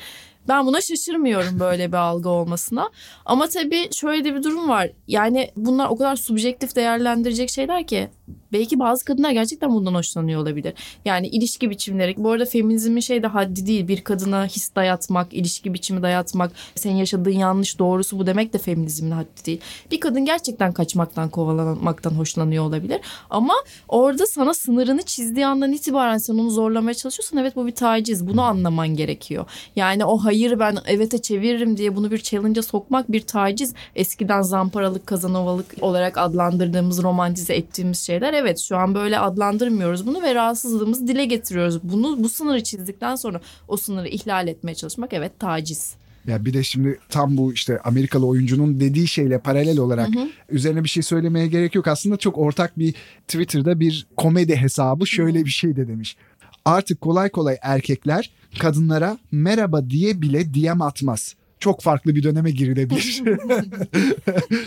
[0.49, 2.91] ben buna şaşırmıyorum böyle bir algı olmasına.
[3.27, 4.91] Ama tabii şöyle de bir durum var.
[5.07, 8.09] Yani bunlar o kadar subjektif değerlendirecek şeyler ki
[8.53, 10.75] belki bazı kadınlar gerçekten bundan hoşlanıyor olabilir.
[11.05, 12.15] Yani ilişki biçimleri.
[12.17, 13.89] Bu arada feminizmin şey de haddi değil.
[13.89, 19.11] Bir kadına his dayatmak, ilişki biçimi dayatmak, senin yaşadığın yanlış doğrusu bu demek de feminizmin
[19.11, 19.61] haddi değil.
[19.91, 23.01] Bir kadın gerçekten kaçmaktan, kovalanmaktan hoşlanıyor olabilir.
[23.31, 23.55] Ama
[23.89, 28.27] orada sana sınırını çizdiği andan itibaren sen onu zorlamaya çalışıyorsan evet bu bir taciz.
[28.27, 29.47] Bunu anlaman gerekiyor.
[29.77, 33.75] Yani o hayır ben evete çeviririm diye bunu bir challenge'a sokmak bir taciz.
[33.97, 40.35] Eskiden zamparalık, kazanovalık olarak adlandırdığımız, romantize ettiğimiz şeyler evet şu an böyle adlandırmıyoruz bunu ve
[40.35, 41.83] rahatsızlığımızı dile getiriyoruz.
[41.83, 45.95] Bunu bu sınırı çizdikten sonra o sınırı ihlal etmeye çalışmak evet taciz.
[46.27, 50.29] Ya bir de şimdi tam bu işte Amerikalı oyuncunun dediği şeyle paralel olarak hı hı.
[50.49, 51.89] üzerine bir şey söylemeye gerek yok.
[51.89, 52.95] Aslında çok ortak bir
[53.29, 56.17] Twitter'da bir komedi hesabı şöyle bir şey de demiş.
[56.65, 63.23] Artık kolay kolay erkekler kadınlara merhaba diye bile DM atmaz çok farklı bir döneme girilebilir.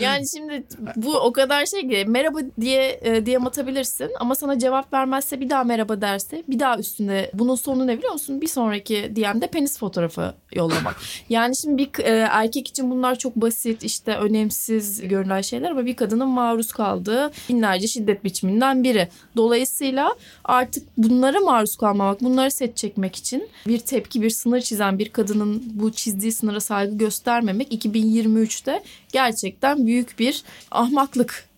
[0.00, 0.64] yani şimdi
[0.96, 5.50] bu o kadar şey ki merhaba diye e, diye atabilirsin ama sana cevap vermezse bir
[5.50, 8.40] daha merhaba derse bir daha üstünde bunun sonu ne biliyor musun?
[8.40, 10.96] Bir sonraki DM'de penis fotoğrafı yollamak.
[11.28, 15.96] yani şimdi bir e, erkek için bunlar çok basit işte önemsiz görünen şeyler ama bir
[15.96, 19.08] kadının maruz kaldığı binlerce şiddet biçiminden biri.
[19.36, 25.08] Dolayısıyla artık bunlara maruz kalmamak, bunları set çekmek için bir tepki, bir sınır çizen bir
[25.08, 31.48] kadının bu çizdiği sınıra sahip saygı göstermemek 2023'te gerçekten büyük bir ahmaklık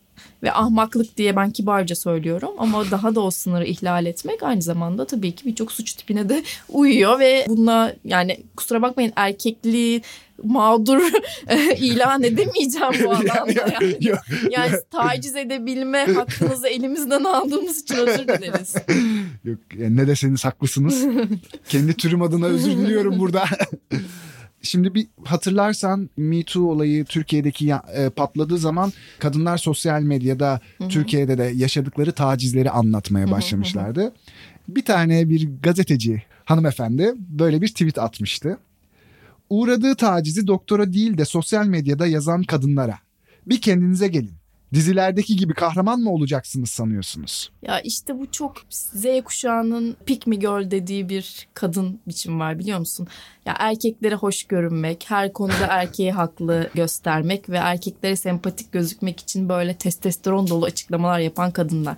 [0.43, 5.07] ve ahmaklık diye ben kibarca söylüyorum ama daha da o sınırı ihlal etmek aynı zamanda
[5.07, 10.03] tabii ki birçok suç tipine de uyuyor ve bununla yani kusura bakmayın erkekliği
[10.43, 10.99] mağdur
[11.77, 13.67] ilan edemeyeceğim bu alanda.
[13.81, 13.99] Yani,
[14.51, 18.75] yani taciz edebilme hakkınızı elimizden aldığımız için özür dileriz.
[19.45, 21.05] Yok yani ne deseniz haklısınız.
[21.69, 23.45] Kendi türüm adına özür diliyorum burada.
[24.64, 30.88] Şimdi bir hatırlarsan Me Too olayı Türkiye'deki e, patladığı zaman kadınlar sosyal medyada Hı-hı.
[30.88, 34.00] Türkiye'de de yaşadıkları tacizleri anlatmaya başlamışlardı.
[34.00, 34.12] Hı-hı.
[34.68, 38.59] Bir tane bir gazeteci hanımefendi böyle bir tweet atmıştı.
[39.50, 42.98] Uğradığı tacizi doktora değil de sosyal medyada yazan kadınlara
[43.46, 44.44] bir kendinize gelin.
[44.75, 47.51] Dizilerdeki gibi kahraman mı olacaksınız sanıyorsunuz?
[47.63, 52.79] Ya işte bu çok Z kuşağının pick me girl dediği bir kadın biçim var biliyor
[52.79, 53.07] musun?
[53.47, 59.77] Ya erkeklere hoş görünmek, her konuda erkeği haklı göstermek ve erkeklere sempatik gözükmek için böyle
[59.77, 61.97] testosteron dolu açıklamalar yapan kadınlar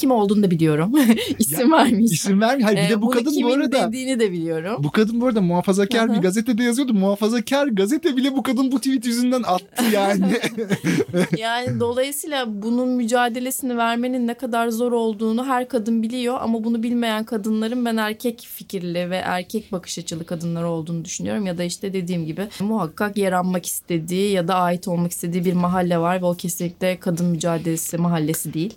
[0.00, 0.92] kim olduğunu da biliyorum.
[1.38, 2.12] İsim vermiş.
[2.12, 2.64] İsim vermiş.
[2.64, 3.88] Hayır bir de bu Bunu kadın bu arada.
[3.88, 4.76] dediğini de biliyorum.
[4.78, 6.94] Bu kadın bu arada muhafazakar bir gazetede yazıyordu.
[6.94, 10.24] Muhafazakar gazete bile bu kadın bu tweet yüzünden attı yani.
[11.38, 17.24] yani dolayısıyla bunun mücadelesini vermenin ne kadar zor olduğunu her kadın biliyor ama bunu bilmeyen
[17.24, 22.26] kadınların ben erkek fikirli ve erkek bakış açılı kadınlar olduğunu düşünüyorum ya da işte dediğim
[22.26, 26.34] gibi muhakkak yer almak istediği ya da ait olmak istediği bir mahalle var ve o
[26.34, 28.74] kesinlikle kadın mücadelesi mahallesi değil.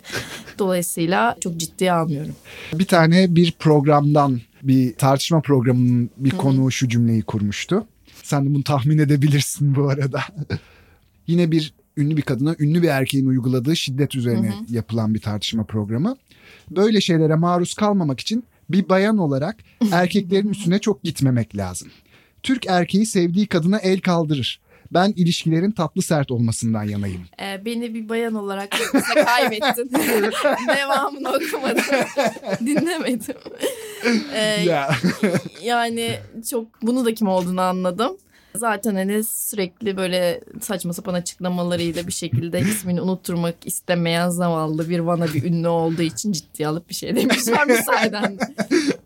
[0.60, 2.36] Dolayısıyla dolayısıyla çok ciddiye almıyorum.
[2.74, 6.38] Bir tane bir programdan bir tartışma programının bir Hı-hı.
[6.38, 7.88] konuğu şu cümleyi kurmuştu.
[8.24, 10.22] Sen de bunu tahmin edebilirsin bu arada.
[11.28, 14.74] Yine bir ünlü bir kadına ünlü bir erkeğin uyguladığı şiddet üzerine Hı-hı.
[14.74, 16.16] yapılan bir tartışma programı.
[16.70, 19.56] Böyle şeylere maruz kalmamak için bir bayan olarak
[19.92, 21.88] erkeklerin üstüne çok gitmemek lazım.
[22.44, 24.60] Türk erkeği sevdiği kadına el kaldırır
[24.94, 27.22] ben ilişkilerin tatlı sert olmasından yanayım.
[27.42, 28.70] Ee, beni bir bayan olarak
[29.26, 29.92] kaybettin.
[30.68, 31.84] Devamını okumadım.
[32.66, 33.36] Dinlemedim.
[34.34, 34.90] Ee, ya.
[35.64, 38.18] yani çok bunu da kim olduğunu anladım.
[38.56, 45.34] Zaten hani sürekli böyle saçma sapan açıklamalarıyla bir şekilde ismini unutturmak istemeyen zavallı bir vana
[45.34, 48.38] bir ünlü olduğu için ciddiye alıp bir şey demişler müsaaden.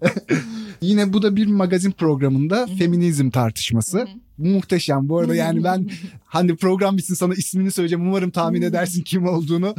[0.82, 4.08] Yine bu da bir magazin programında feminizm tartışması.
[4.38, 5.10] Muhteşem.
[5.10, 5.90] Bu arada yani ben
[6.26, 8.08] hani program bitsin sana ismini söyleyeceğim.
[8.08, 9.76] Umarım tahmin edersin kim olduğunu.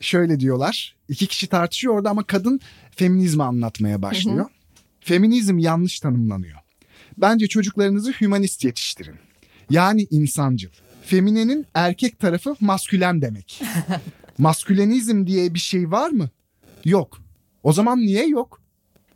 [0.00, 0.96] Şöyle diyorlar.
[1.08, 4.46] İki kişi tartışıyor orada ama kadın feminizmi anlatmaya başlıyor.
[5.00, 6.58] Feminizm yanlış tanımlanıyor.
[7.18, 9.14] Bence çocuklarınızı hümanist yetiştirin.
[9.70, 10.68] Yani insancıl.
[11.02, 13.62] Feminenin erkek tarafı maskülen demek.
[14.38, 16.30] Maskülenizm diye bir şey var mı?
[16.84, 17.18] Yok.
[17.62, 18.61] O zaman niye yok?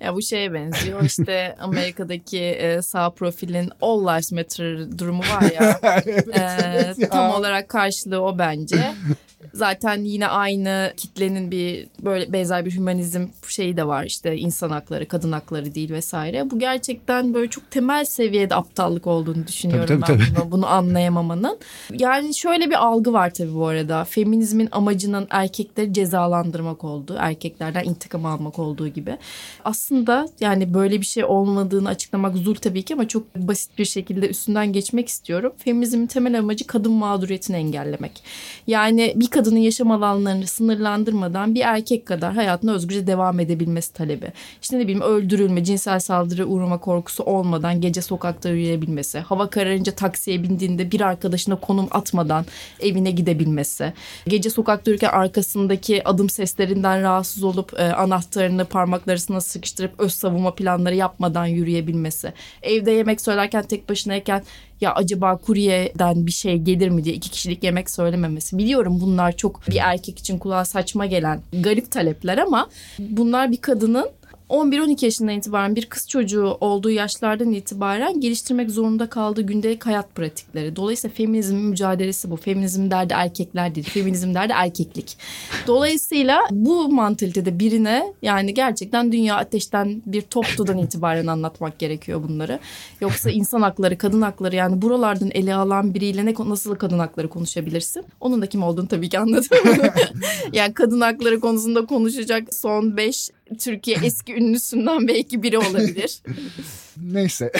[0.00, 5.80] Ya bu şeye benziyor işte Amerika'daki e, sağ profilin All Lives Matter durumu var ya.
[6.06, 7.09] evet, e, evet ya.
[7.09, 8.94] Tam olarak karşılığı o bence.
[9.52, 15.09] Zaten yine aynı kitlenin bir böyle benzer bir hümanizm şeyi de var işte insan hakları,
[15.09, 16.50] kadın hakları değil vesaire.
[16.50, 20.44] Bu gerçekten böyle çok temel seviyede aptallık olduğunu düşünüyorum tabii, tabii, ben tabii.
[20.44, 21.59] Bunu, bunu anlayamamanın.
[21.92, 24.04] Yani şöyle bir algı var tabii bu arada.
[24.04, 29.18] Feminizmin amacının erkekleri cezalandırmak olduğu, erkeklerden intikam almak olduğu gibi.
[29.64, 33.85] Aslında aslında yani böyle bir şey olmadığını açıklamak zul tabii ki ama çok basit bir
[33.85, 35.53] şekilde üstünden geçmek istiyorum.
[35.59, 38.22] Feminizmin temel amacı kadın mağduriyetini engellemek.
[38.66, 44.33] Yani bir kadının yaşam alanlarını sınırlandırmadan bir erkek kadar hayatına özgürce devam edebilmesi talebi.
[44.62, 50.42] İşte ne bileyim öldürülme, cinsel saldırı uğrama korkusu olmadan gece sokakta yürüyebilmesi, hava kararınca taksiye
[50.42, 52.44] bindiğinde bir arkadaşına konum atmadan
[52.81, 53.92] evine gidebilmesi,
[54.29, 59.40] gece sokakta yürürken arkasındaki adım seslerinden rahatsız olup e, anahtarını parmakları arasına
[59.76, 64.42] sıkıştırıp öz savunma planları yapmadan yürüyebilmesi, evde yemek söylerken tek başınayken
[64.80, 68.58] ya acaba kuryeden bir şey gelir mi diye iki kişilik yemek söylememesi.
[68.58, 74.08] Biliyorum bunlar çok bir erkek için kulağa saçma gelen garip talepler ama bunlar bir kadının
[74.50, 80.76] 11-12 yaşından itibaren bir kız çocuğu olduğu yaşlardan itibaren geliştirmek zorunda kaldığı gündelik hayat pratikleri.
[80.76, 82.37] Dolayısıyla feminizmin mücadelesi bu.
[82.37, 83.90] Feminizm derdi erkekler değil.
[83.90, 85.18] Feminizm derdi erkeklik.
[85.66, 92.59] Dolayısıyla bu mantalitede birine yani gerçekten dünya ateşten bir toptudan itibaren anlatmak gerekiyor bunları.
[93.00, 98.04] Yoksa insan hakları, kadın hakları yani buralardan ele alan biriyle ne nasıl kadın hakları konuşabilirsin?
[98.20, 99.59] Onun da kim olduğunu tabii ki anladım.
[100.52, 106.22] yani kadın hakları konusunda konuşacak son 5 Türkiye eski ünlüsünden belki biri olabilir.
[107.02, 107.52] Neyse.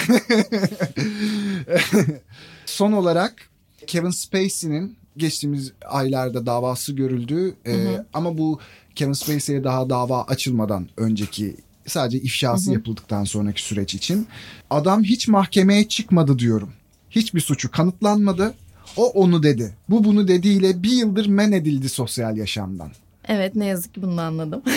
[2.67, 3.51] Son olarak
[3.87, 7.55] Kevin Spacey'nin geçtiğimiz aylarda davası görüldü.
[7.67, 8.61] Ee, ama bu
[8.95, 12.75] Kevin Spacey'e daha dava açılmadan önceki sadece ifşası hı hı.
[12.75, 14.27] yapıldıktan sonraki süreç için
[14.71, 16.73] adam hiç mahkemeye çıkmadı diyorum.
[17.11, 18.55] Hiçbir suçu kanıtlanmadı.
[18.97, 19.77] O onu dedi.
[19.89, 22.93] Bu bunu dediğiyle bir yıldır men edildi sosyal yaşamdan.
[23.29, 24.63] Evet ne yazık ki bunu anladım.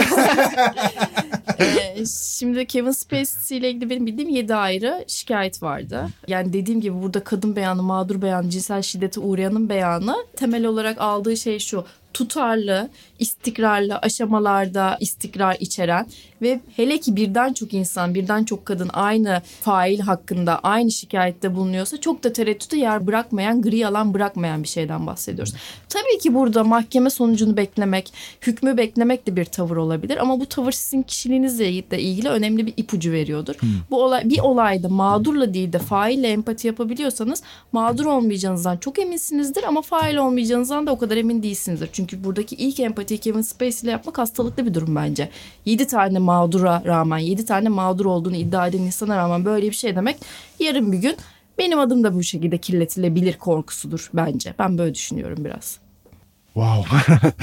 [1.60, 6.08] ee, şimdi Kevin Spacey ile ilgili benim bildiğim 7 ayrı şikayet vardı.
[6.28, 11.38] Yani dediğim gibi burada kadın beyanı, mağdur beyanı, cinsel şiddete uğrayanın beyanı temel olarak aldığı
[11.38, 16.08] şey şu tutarlı, istikrarlı aşamalarda istikrar içeren
[16.42, 22.02] ve hele ki birden çok insan, birden çok kadın aynı fail hakkında aynı şikayette bulunuyorsa
[22.02, 25.54] çok da tereddüte yer bırakmayan, gri alan bırakmayan bir şeyden bahsediyoruz.
[25.90, 30.72] Tabii ki burada mahkeme sonucunu beklemek, hükmü beklemek de bir tavır olabilir ama bu tavır
[30.72, 33.56] sizin kişiliğinizle de ilgili önemli bir ipucu veriyordur.
[33.60, 33.70] Hmm.
[33.92, 39.82] Bu olay bir olayda mağdurla değil de faille empati yapabiliyorsanız mağdur olmayacağınızdan çok eminsinizdir ama
[39.82, 41.90] fail olmayacağınızdan da o kadar emin değilsinizdir.
[42.00, 45.30] Çünkü buradaki ilk empatiyi Kevin Spacey ile yapmak hastalıklı bir durum bence.
[45.66, 49.96] 7 tane mağdura rağmen, 7 tane mağdur olduğunu iddia eden insana rağmen böyle bir şey
[49.96, 50.18] demek
[50.60, 51.18] yarın bir gün
[51.58, 54.54] benim adım da bu şekilde kirletilebilir korkusudur bence.
[54.60, 55.80] Ben böyle düşünüyorum biraz.
[56.54, 56.98] Wow.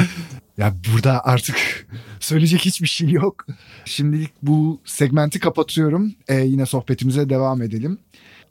[0.58, 1.86] ya burada artık
[2.20, 3.46] söyleyecek hiçbir şey yok.
[3.84, 6.14] Şimdilik bu segmenti kapatıyorum.
[6.28, 7.98] Ee, yine sohbetimize devam edelim.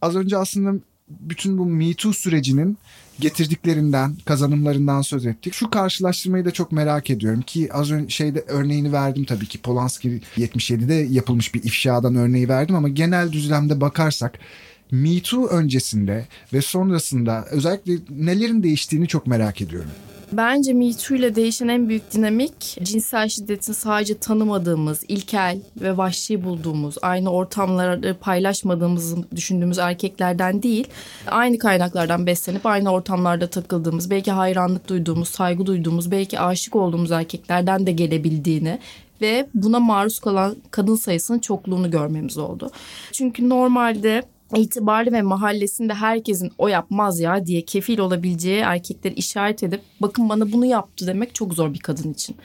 [0.02, 2.78] Az önce aslında bütün bu Me Too sürecinin
[3.20, 5.54] getirdiklerinden, kazanımlarından söz ettik.
[5.54, 10.22] Şu karşılaştırmayı da çok merak ediyorum ki az önce şeyde örneğini verdim tabii ki Polanski
[10.38, 14.39] 77'de yapılmış bir ifşadan örneği verdim ama genel düzlemde bakarsak
[14.91, 19.89] Me Too öncesinde ve sonrasında özellikle nelerin değiştiğini çok merak ediyorum.
[20.32, 26.44] Bence Me Too ile değişen en büyük dinamik cinsel şiddetin sadece tanımadığımız, ilkel ve vahşi
[26.44, 30.88] bulduğumuz, aynı ortamları paylaşmadığımız düşündüğümüz erkeklerden değil,
[31.28, 37.88] aynı kaynaklardan beslenip aynı ortamlarda takıldığımız, belki hayranlık duyduğumuz, saygı duyduğumuz, belki aşık olduğumuz erkeklerden
[37.88, 38.80] de gelebildiğini
[39.22, 42.72] ve buna maruz kalan kadın sayısının çokluğunu görmemiz oldu.
[43.12, 44.24] Çünkü normalde
[44.55, 50.51] itibarlı ve mahallesinde herkesin o yapmaz ya diye kefil olabileceği erkekleri işaret edip bakın bana
[50.51, 52.36] bunu yaptı demek çok zor bir kadın için.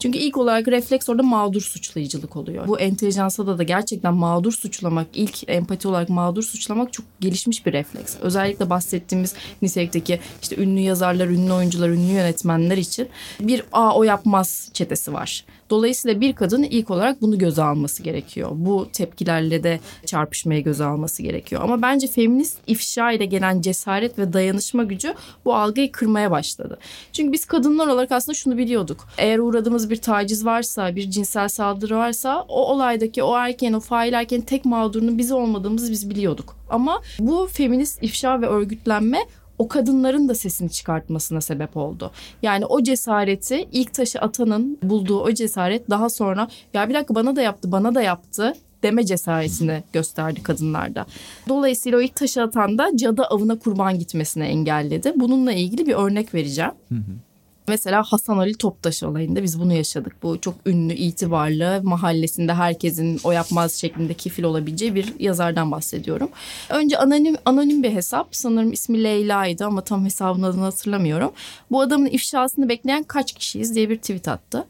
[0.00, 2.68] Çünkü ilk olarak refleks orada mağdur suçlayıcılık oluyor.
[2.68, 8.16] Bu entelijansada da gerçekten mağdur suçlamak, ilk empati olarak mağdur suçlamak çok gelişmiş bir refleks.
[8.20, 13.08] Özellikle bahsettiğimiz nitelikteki işte ünlü yazarlar, ünlü oyuncular, ünlü yönetmenler için
[13.40, 15.44] bir a o yapmaz çetesi var.
[15.70, 18.50] Dolayısıyla bir kadın ilk olarak bunu göze alması gerekiyor.
[18.54, 21.62] Bu tepkilerle de çarpışmaya göze alması gerekiyor.
[21.64, 26.78] Ama bence feminist ifşa ile gelen cesaret ve dayanışma gücü bu algıyı kırmaya başladı.
[27.12, 29.08] Çünkü biz kadınlar olarak aslında şunu biliyorduk.
[29.18, 34.12] Eğer uğradığımız bir taciz varsa, bir cinsel saldırı varsa o olaydaki o erkeğin, o fail
[34.12, 36.56] erkeğin tek mağdurunun biz olmadığımızı biz biliyorduk.
[36.70, 39.18] Ama bu feminist ifşa ve örgütlenme
[39.60, 42.10] o kadınların da sesini çıkartmasına sebep oldu.
[42.42, 47.36] Yani o cesareti ilk taşı atanın bulduğu o cesaret daha sonra ya bir dakika bana
[47.36, 51.06] da yaptı bana da yaptı deme cesaretini gösterdi kadınlarda.
[51.48, 55.12] Dolayısıyla o ilk taşı atan da cadı avına kurban gitmesine engelledi.
[55.16, 56.72] Bununla ilgili bir örnek vereceğim.
[56.88, 57.29] Hı hı.
[57.68, 60.12] Mesela Hasan Ali Toptaş olayında biz bunu yaşadık.
[60.22, 66.28] Bu çok ünlü, itibarlı, mahallesinde herkesin o yapmaz şeklinde kifil olabileceği bir yazardan bahsediyorum.
[66.70, 68.28] Önce anonim anonim bir hesap.
[68.30, 71.32] Sanırım ismi Leyla'ydı ama tam hesabın adını hatırlamıyorum.
[71.70, 74.66] Bu adamın ifşasını bekleyen kaç kişiyiz diye bir tweet attı.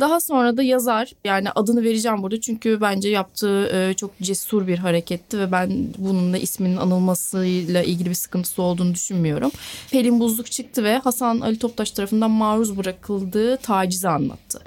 [0.00, 4.78] Daha sonra da yazar yani adını vereceğim burada çünkü bence yaptığı e, çok cesur bir
[4.78, 9.50] hareketti ve ben bununla isminin anılmasıyla ilgili bir sıkıntısı olduğunu düşünmüyorum.
[9.90, 14.60] Pelin Buzluk çıktı ve Hasan Ali Toptaş tarafından maruz bırakıldığı tacizi anlattı.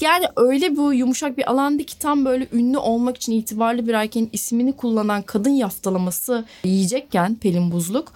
[0.00, 4.30] Yani öyle bu yumuşak bir alanda ki tam böyle ünlü olmak için itibarlı bir erkeğin
[4.32, 8.12] ismini kullanan kadın yaftalaması yiyecekken Pelin Buzluk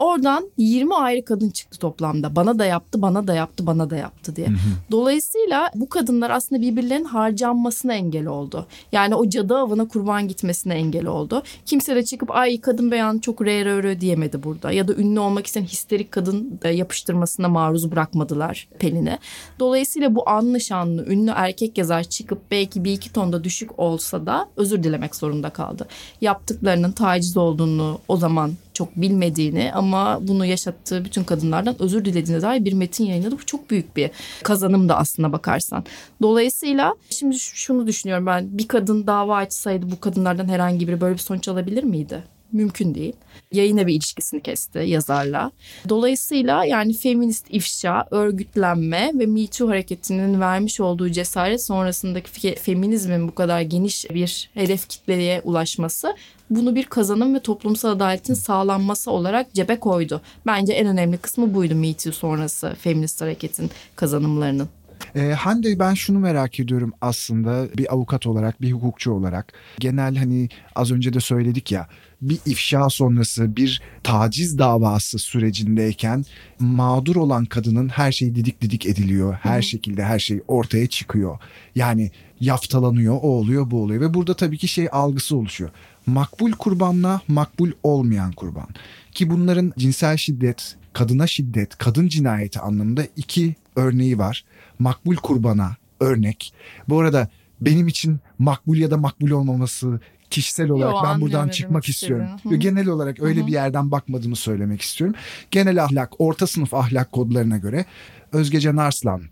[0.00, 2.36] Oradan 20 ayrı kadın çıktı toplamda.
[2.36, 4.48] Bana da yaptı, bana da yaptı, bana da yaptı diye.
[4.90, 8.66] Dolayısıyla bu kadınlar aslında birbirlerinin harcanmasına engel oldu.
[8.92, 11.42] Yani o cadı avına kurban gitmesine engel oldu.
[11.66, 14.72] Kimse de çıkıp ay kadın beyan çok re re re diyemedi burada.
[14.72, 19.18] Ya da ünlü olmak isteyen histerik kadın yapıştırmasına maruz bırakmadılar Pelin'e.
[19.58, 24.48] Dolayısıyla bu anlı şanlı ünlü erkek yazar çıkıp belki bir iki tonda düşük olsa da
[24.56, 25.86] özür dilemek zorunda kaldı.
[26.20, 32.64] Yaptıklarının taciz olduğunu o zaman çok bilmediğini ama bunu yaşattığı bütün kadınlardan özür dilediğine dair
[32.64, 33.38] bir metin yayınladı.
[33.38, 34.10] Bu çok büyük bir
[34.42, 35.84] kazanım da aslına bakarsan.
[36.22, 41.20] Dolayısıyla şimdi şunu düşünüyorum ben bir kadın dava açsaydı bu kadınlardan herhangi biri böyle bir
[41.20, 42.24] sonuç alabilir miydi?
[42.52, 43.12] Mümkün değil.
[43.52, 45.50] Yayın evi ilişkisini kesti yazarla.
[45.88, 53.34] Dolayısıyla yani feminist ifşa, örgütlenme ve Me Too hareketinin vermiş olduğu cesaret sonrasındaki feminizmin bu
[53.34, 56.14] kadar geniş bir hedef kitleye ulaşması
[56.50, 60.20] bunu bir kazanım ve toplumsal adaletin sağlanması olarak cebe koydu.
[60.46, 64.68] Bence en önemli kısmı buydu Me Too sonrası feminist hareketin kazanımlarının.
[65.14, 69.52] E, Hande ben şunu merak ediyorum aslında bir avukat olarak, bir hukukçu olarak.
[69.78, 71.88] Genel hani az önce de söyledik ya
[72.22, 76.24] bir ifşa sonrası bir taciz davası sürecindeyken
[76.58, 79.34] mağdur olan kadının her şey didik didik ediliyor.
[79.42, 79.62] Her Hı.
[79.62, 81.38] şekilde her şey ortaya çıkıyor.
[81.74, 85.70] Yani yaftalanıyor, o oluyor, bu oluyor ve burada tabii ki şey algısı oluşuyor.
[86.06, 88.68] Makbul kurbanla makbul olmayan kurban.
[89.12, 94.44] Ki bunların cinsel şiddet, kadına şiddet, kadın cinayeti anlamında iki örneği var.
[94.80, 96.52] Makbul kurbana örnek.
[96.88, 97.28] Bu arada
[97.60, 102.26] benim için makbul ya da makbul olmaması kişisel olarak Yo, ben buradan çıkmak istiyorum.
[102.42, 102.56] Hı.
[102.56, 103.46] Genel olarak öyle Hı.
[103.46, 105.16] bir yerden bakmadığımı söylemek istiyorum.
[105.50, 107.84] Genel ahlak, orta sınıf ahlak kodlarına göre
[108.32, 109.22] Özgecan Arslan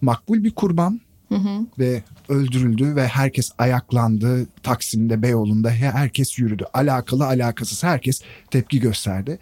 [0.00, 1.66] makbul bir kurban Hı hı.
[1.78, 4.46] ve öldürüldü ve herkes ayaklandı.
[4.62, 6.64] Taksim'de, Beyoğlu'nda herkes yürüdü.
[6.74, 9.38] Alakalı alakasız herkes tepki gösterdi.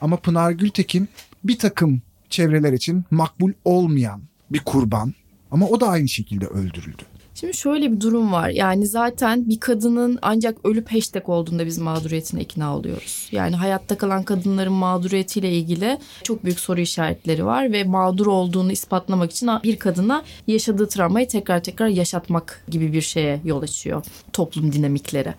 [0.00, 1.08] Ama Pınar Gültekin
[1.44, 5.14] bir takım çevreler için makbul olmayan bir kurban
[5.50, 7.02] ama o da aynı şekilde öldürüldü.
[7.40, 8.48] Şimdi şöyle bir durum var.
[8.48, 13.28] Yani zaten bir kadının ancak ölüp hashtag olduğunda biz mağduriyetine ikna oluyoruz.
[13.32, 19.30] Yani hayatta kalan kadınların mağduriyetiyle ilgili çok büyük soru işaretleri var ve mağdur olduğunu ispatlamak
[19.30, 25.34] için bir kadına yaşadığı travmayı tekrar tekrar yaşatmak gibi bir şeye yol açıyor toplum dinamikleri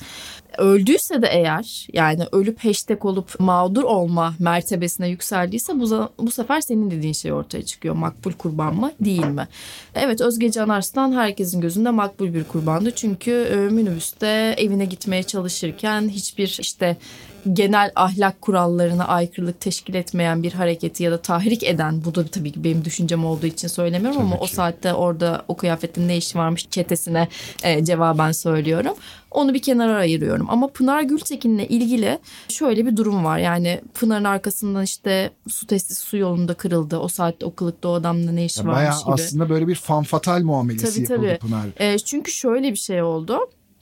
[0.58, 6.92] öldüyse de eğer yani ölüp hashtag olup mağdur olma mertebesine yükseldiyse bu, bu sefer senin
[6.92, 7.96] dediğin şey ortaya çıkıyor.
[7.96, 9.48] Makbul kurban mı değil mi?
[9.96, 12.92] Evet Özge Can Arslan herkesin gözünde makbul bir kurbandı.
[12.96, 16.98] Çünkü e, minibüste evine gitmeye çalışırken hiçbir işte
[17.54, 22.52] genel ahlak kurallarına aykırılık teşkil etmeyen bir hareketi ya da tahrik eden bu da tabii
[22.52, 24.42] ki benim düşüncem olduğu için söylemiyorum tabii ama ki.
[24.42, 27.28] o saatte orada o kıyafetin ne işi varmış çetesine
[27.64, 28.94] e, cevaben söylüyorum.
[29.32, 30.48] Onu bir kenara ayırıyorum.
[30.50, 32.20] Ama Pınar Gültekin'le ilgili
[32.50, 33.38] şöyle bir durum var.
[33.38, 36.98] Yani Pınar'ın arkasından işte su testisi su yolunda kırıldı.
[36.98, 39.12] O saatte o kılıkta o adamla ne işi ya varmış bayağı gibi.
[39.14, 41.40] aslında böyle bir fanfatal muamelesi tabii, yapıldı tabii.
[41.40, 41.94] Pınar.
[41.94, 43.40] E, çünkü şöyle bir şey oldu.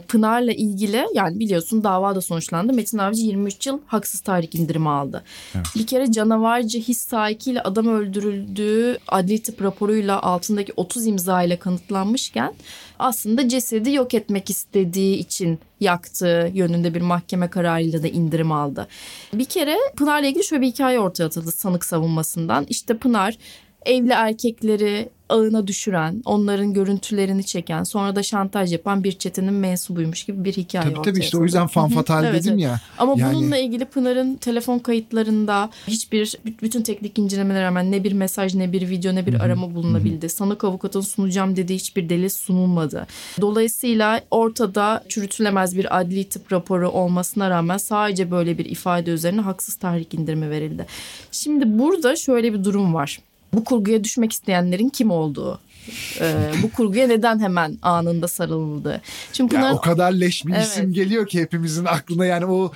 [0.08, 2.74] Pınar'la ilgili yani biliyorsun dava da sonuçlandı.
[2.74, 5.24] Metin Avcı 23 yıl haksız tahrik indirimi aldı.
[5.56, 5.66] Evet.
[5.76, 12.54] Bir kere canavarca his sahikiyle adam öldürüldüğü adli tıp raporuyla altındaki 30 imza ile kanıtlanmışken
[13.00, 18.88] aslında cesedi yok etmek istediği için yaktığı yönünde bir mahkeme kararıyla da indirim aldı.
[19.34, 22.66] Bir kere Pınar'la ilgili şöyle bir hikaye ortaya atıldı sanık savunmasından.
[22.70, 23.38] İşte Pınar
[23.86, 30.46] evli erkekleri ağına düşüren, onların görüntülerini çeken, sonra da şantaj yapan bir çetenin mensubuymuş gibi
[30.46, 32.64] bir hikaye tabii, Tabii işte o yüzden fanfatal dedim evet.
[32.64, 32.82] ya.
[32.98, 33.36] Ama yani...
[33.36, 38.90] bununla ilgili Pınar'ın telefon kayıtlarında hiçbir bütün teknik incelemelere rağmen ne bir mesaj ne bir
[38.90, 39.44] video ne bir Hı-hı.
[39.44, 40.22] arama bulunabildi.
[40.22, 40.36] Hı-hı.
[40.36, 43.08] Sanık avukatın sunacağım dediği hiçbir delil sunulmadı.
[43.42, 49.76] Dolayısıyla ortada çürütülemez bir adli tıp raporu olmasına rağmen sadece böyle bir ifade üzerine haksız
[49.76, 50.86] tahrik indirimi verildi.
[51.32, 53.20] Şimdi burada şöyle bir durum var
[53.54, 55.60] bu kurguya düşmek isteyenlerin kim olduğu.
[56.22, 59.02] Ee, bu kurguya neden hemen anında sarıldı?
[59.34, 59.70] Çünkü Pınar...
[59.70, 60.66] ya o kadar leş bir evet.
[60.66, 62.72] isim geliyor ki hepimizin aklına yani o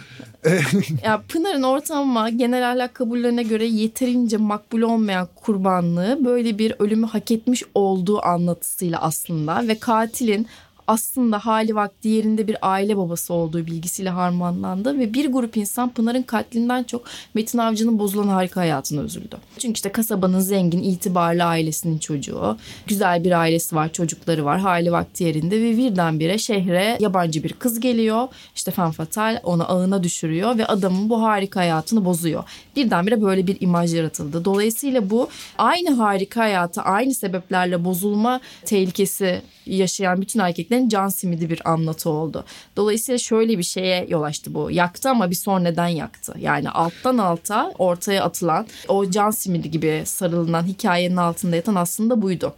[0.46, 0.60] e,
[1.06, 7.32] ya Pınar'ın ortalama genel ahlak kabullerine göre yeterince makbul olmayan kurbanlığı böyle bir ölümü hak
[7.32, 10.48] etmiş olduğu anlatısıyla aslında ve katilin
[10.90, 16.22] aslında hali vakti yerinde bir aile babası olduğu bilgisiyle harmanlandı ve bir grup insan Pınar'ın
[16.22, 19.38] katlinden çok Metin Avcı'nın bozulan harika hayatına üzüldü.
[19.60, 25.24] Çünkü işte kasabanın zengin, itibarlı ailesinin çocuğu, güzel bir ailesi var, çocukları var, hali vakti
[25.24, 28.28] yerinde ve birdenbire şehre yabancı bir kız geliyor.
[28.56, 32.44] İşte Femme Fatale onu ağına düşürüyor ve adamın bu harika hayatını bozuyor.
[32.76, 34.46] Birdenbire böyle bir imaj yaratıldı.
[34.46, 41.72] Dolayısıyla bu aynı harika hayatı aynı sebeplerle bozulma tehlikesi yaşayan bütün erkeklerin can simidi bir
[41.72, 42.46] anlatı oldu.
[42.76, 44.72] Dolayısıyla şöyle bir şeye yol açtı bu.
[44.72, 46.34] Yaktı ama bir son neden yaktı.
[46.40, 52.54] Yani alttan alta ortaya atılan o can simidi gibi sarılınan hikayenin altında yatan aslında buydu.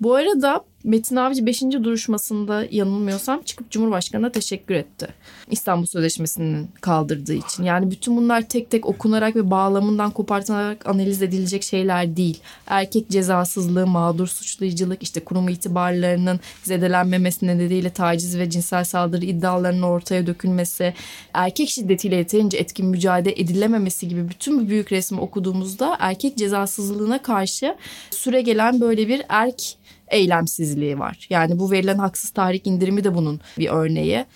[0.00, 1.62] Bu arada Metin Avcı 5.
[1.62, 5.08] duruşmasında yanılmıyorsam çıkıp Cumhurbaşkanı'na teşekkür etti.
[5.50, 7.64] İstanbul Sözleşmesi'nin kaldırdığı için.
[7.64, 12.40] Yani bütün bunlar tek tek okunarak ve bağlamından kopartılarak analiz edilecek şeyler değil.
[12.66, 20.26] Erkek cezasızlığı, mağdur suçlayıcılık, işte kurum itibarlarının zedelenmemesi nedeniyle taciz ve cinsel saldırı iddialarının ortaya
[20.26, 20.94] dökülmesi,
[21.34, 27.76] erkek şiddetiyle yeterince etkin mücadele edilememesi gibi bütün bu büyük resmi okuduğumuzda erkek cezasızlığına karşı
[28.10, 29.80] süre gelen böyle bir erk
[30.10, 31.26] eylemsizliği var.
[31.30, 34.26] Yani bu verilen haksız tahrik indirimi de bunun bir örneği.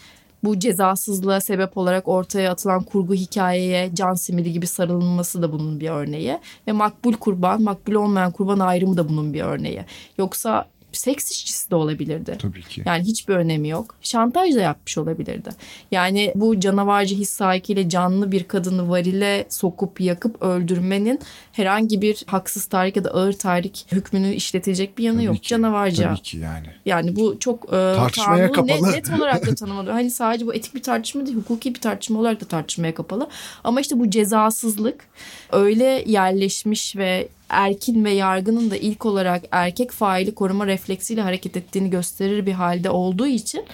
[0.45, 5.91] Bu cezasızlığa sebep olarak ortaya atılan kurgu hikayeye can simidi gibi sarılması da bunun bir
[5.91, 6.39] örneği.
[6.69, 9.85] Ve makbul kurban, makbul olmayan kurban ayrımı da bunun bir örneği.
[10.19, 12.39] Yoksa seks işçisi de olabilirdi.
[12.43, 12.83] Tabii ki.
[12.87, 13.95] Yani hiçbir önemi yok.
[14.03, 15.51] Şantaj da yapmış olabilirdi.
[15.91, 21.21] Yani bu canavarcı his sahikiyle canlı bir kadını varile sokup yakıp öldürmenin
[21.53, 25.37] herhangi bir haksız tahrik ya da ağır tahrik hükmünü işletilecek bir yanı Tabii yok.
[25.37, 26.09] ki, Canavarca.
[26.09, 26.67] Tabii ki yani.
[26.87, 28.93] Yani bu çok e, Tartışmaya kanunu net, kapalı.
[28.93, 29.91] net olarak da tanımladı.
[29.91, 33.29] hani sadece bu etik bir tartışma değil, hukuki bir tartışma olarak da tartışmaya kapalı.
[33.65, 35.05] Ama işte bu cezasızlık
[35.53, 41.91] öyle yerleşmiş ve erkin ve yargının da ilk olarak erkek faili koruma refleksiyle hareket ettiğini
[41.91, 43.65] gösterir bir halde olduğu için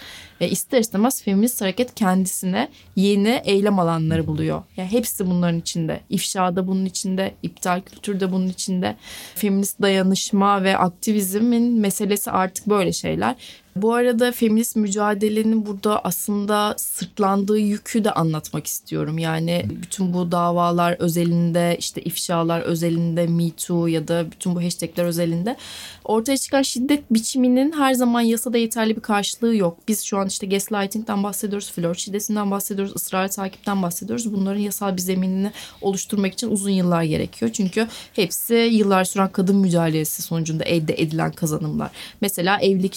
[0.41, 4.63] e, ister istemez feminist hareket kendisine yeni eylem alanları buluyor.
[4.77, 6.01] Yani hepsi bunların içinde.
[6.11, 8.97] İfşa da bunun içinde, iptal kültür de bunun içinde.
[9.35, 13.37] Feminist dayanışma ve aktivizmin meselesi artık böyle şeyler.
[13.83, 19.19] Bu arada feminist mücadelenin burada aslında sırtlandığı yükü de anlatmak istiyorum.
[19.19, 25.05] Yani bütün bu davalar özelinde işte ifşalar özelinde Me Too ya da bütün bu hashtagler
[25.05, 25.57] özelinde
[26.05, 29.79] ortaya çıkan şiddet biçiminin her zaman yasada yeterli bir karşılığı yok.
[29.89, 34.33] Biz şu an işte gaslighting'den bahsediyoruz, flört şiddetinden bahsediyoruz, ısrar takipten bahsediyoruz.
[34.33, 37.51] Bunların yasal bir zeminini oluşturmak için uzun yıllar gerekiyor.
[37.55, 41.91] Çünkü hepsi yıllar süren kadın mücadelesi sonucunda elde edilen kazanımlar.
[42.21, 42.95] Mesela evlilik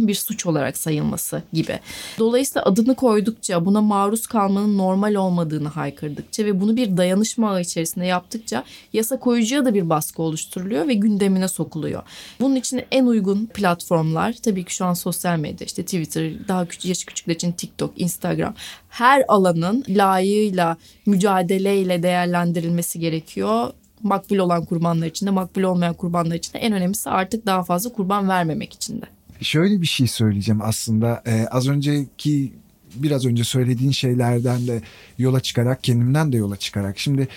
[0.00, 1.80] tecavüzün bir suç olarak sayılması gibi.
[2.18, 8.06] Dolayısıyla adını koydukça buna maruz kalmanın normal olmadığını haykırdıkça ve bunu bir dayanışma ağı içerisinde
[8.06, 12.02] yaptıkça yasa koyucuya da bir baskı oluşturuluyor ve gündemine sokuluyor.
[12.40, 16.84] Bunun için en uygun platformlar tabii ki şu an sosyal medya işte Twitter, daha küçük
[16.84, 18.54] yaş küçükler için TikTok, Instagram.
[18.88, 20.76] Her alanın layığıyla,
[21.06, 23.72] mücadeleyle değerlendirilmesi gerekiyor
[24.02, 27.92] makbul olan kurbanlar için de makbul olmayan kurbanlar için de en önemlisi artık daha fazla
[27.92, 29.06] kurban vermemek için de.
[29.40, 31.22] Şöyle bir şey söyleyeceğim aslında.
[31.26, 32.52] Ee, az önceki
[32.94, 34.82] biraz önce söylediğin şeylerden de
[35.18, 37.28] yola çıkarak kendimden de yola çıkarak şimdi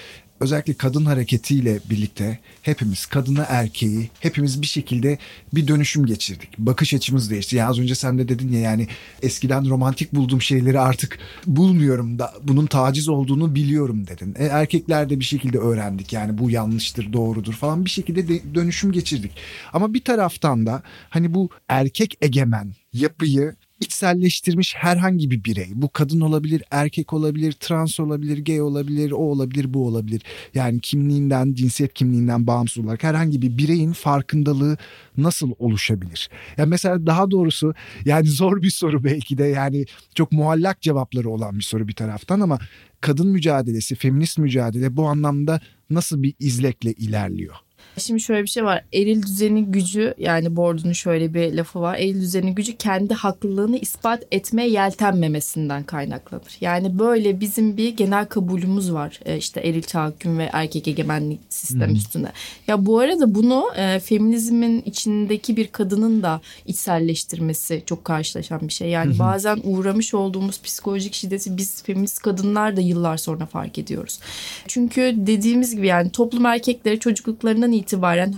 [0.43, 5.17] özellikle kadın hareketiyle birlikte hepimiz kadına erkeği hepimiz bir şekilde
[5.53, 6.57] bir dönüşüm geçirdik.
[6.57, 7.55] Bakış açımız değişti.
[7.55, 8.87] Yani az önce sen de dedin ya yani
[9.21, 14.35] eskiden romantik bulduğum şeyleri artık bulmuyorum da bunun taciz olduğunu biliyorum dedin.
[14.37, 18.91] E, erkekler de bir şekilde öğrendik yani bu yanlıştır doğrudur falan bir şekilde de dönüşüm
[18.91, 19.31] geçirdik.
[19.73, 25.67] Ama bir taraftan da hani bu erkek egemen yapıyı içselleştirmiş herhangi bir birey.
[25.73, 30.21] Bu kadın olabilir, erkek olabilir, trans olabilir, gay olabilir, o olabilir, bu olabilir.
[30.53, 34.77] Yani kimliğinden, cinsiyet kimliğinden bağımsız olarak herhangi bir bireyin farkındalığı
[35.17, 36.29] nasıl oluşabilir?
[36.57, 37.73] Yani mesela daha doğrusu
[38.05, 42.39] yani zor bir soru belki de yani çok muallak cevapları olan bir soru bir taraftan
[42.39, 42.59] ama
[43.01, 47.55] kadın mücadelesi, feminist mücadele bu anlamda nasıl bir izlekle ilerliyor?
[47.97, 48.83] Şimdi şöyle bir şey var.
[48.93, 51.95] Eril düzenin gücü yani Bourdieu'nun şöyle bir lafı var.
[51.95, 56.57] Eril düzenin gücü kendi haklılığını ispat etmeye yeltenmemesinden kaynaklanır.
[56.61, 59.19] Yani böyle bizim bir genel kabulümüz var.
[59.25, 61.95] E, işte eril tahakküm ve erkek egemenlik sistem hmm.
[61.95, 62.31] üstüne.
[62.67, 68.89] Ya bu arada bunu e, feminizmin içindeki bir kadının da içselleştirmesi çok karşılaşan bir şey.
[68.89, 74.19] Yani bazen uğramış olduğumuz psikolojik şiddeti biz feminist kadınlar da yıllar sonra fark ediyoruz.
[74.67, 77.82] Çünkü dediğimiz gibi yani toplum erkekleri çocukluklarından itibaren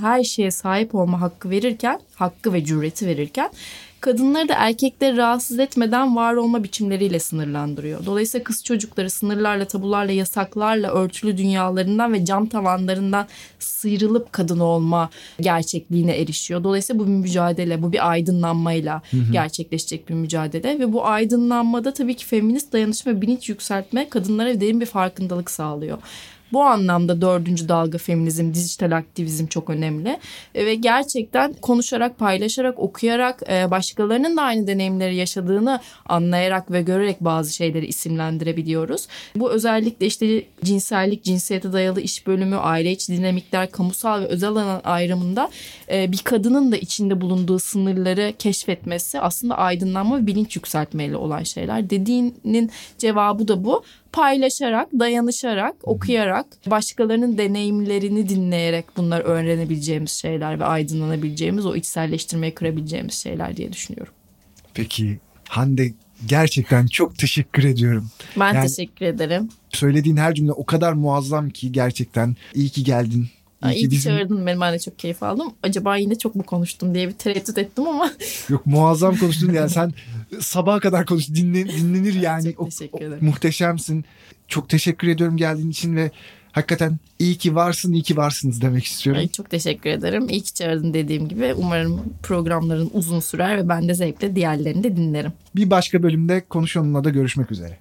[0.01, 3.49] her şeye sahip olma hakkı verirken, hakkı ve cüreti verirken
[4.05, 8.05] kadınları da erkekleri rahatsız etmeden var olma biçimleriyle sınırlandırıyor.
[8.05, 13.27] Dolayısıyla kız çocukları sınırlarla, tabularla, yasaklarla örtülü dünyalarından ve cam tavanlarından
[13.59, 15.09] sıyrılıp kadın olma
[15.41, 16.63] gerçekliğine erişiyor.
[16.63, 22.25] Dolayısıyla bu bir mücadele, bu bir aydınlanmayla gerçekleşecek bir mücadele ve bu aydınlanmada tabii ki
[22.25, 25.97] feminist dayanışma bilinç yükseltme kadınlara derin bir farkındalık sağlıyor.
[26.53, 30.19] Bu anlamda dördüncü dalga feminizm, dijital aktivizm çok önemli.
[30.55, 37.21] E, Ve gerçekten konuşarak, paylaşarak, okuyarak, e, başkalarının da aynı deneyimleri yaşadığını anlayarak ve görerek
[37.21, 39.07] bazı şeyleri isimlendirebiliyoruz.
[39.35, 44.81] Bu özellikle işte cinsellik, cinsiyete dayalı iş bölümü, aile içi dinamikler, kamusal ve özel alan
[44.83, 45.49] ayrımında
[45.91, 51.89] e, bir kadının da içinde bulunduğu sınırları keşfetmesi aslında aydınlanma ve bilinç yükseltmeyle olan şeyler.
[51.89, 61.65] Dediğinin cevabı da bu paylaşarak, dayanışarak, okuyarak, başkalarının deneyimlerini dinleyerek bunlar öğrenebileceğimiz şeyler ve aydınlanabileceğimiz,
[61.65, 64.13] o içselleştirmeyi kırabileceğimiz şeyler diye düşünüyorum.
[64.73, 65.19] Peki
[65.49, 65.93] Hande
[66.27, 68.09] gerçekten çok teşekkür ediyorum.
[68.39, 69.49] Ben Yani- teşekkür ederim.
[69.69, 73.27] Söylediğin her cümle o kadar muazzam ki gerçekten iyi ki geldin.
[73.64, 74.62] İyi Ay, İyi ki bizim- çağırdın beni.
[74.62, 75.53] Ben de çok keyif aldım.
[75.64, 78.12] Acaba yine çok mu konuştum diye bir tereddüt ettim ama
[78.49, 79.93] Yok muazzam konuştun yani sen
[80.39, 82.51] sabaha kadar konuş dinle, dinlenir yani.
[82.53, 83.26] Çok O- teşekkür o- ederim.
[83.26, 84.06] muhteşemsin.
[84.47, 86.12] Çok teşekkür ediyorum geldiğin için ve
[86.51, 89.20] hakikaten iyi ki varsın, iyi ki varsınız demek istiyorum.
[89.22, 90.30] Ay, çok teşekkür ederim.
[90.30, 91.53] İyi ki çağırdın dediğim gibi.
[91.58, 95.34] Umarım programların uzun sürer ve ben de zevkle diğerlerini de dinlerim.
[95.56, 97.78] Bir başka bölümde konuşanımla da görüşmek üzere.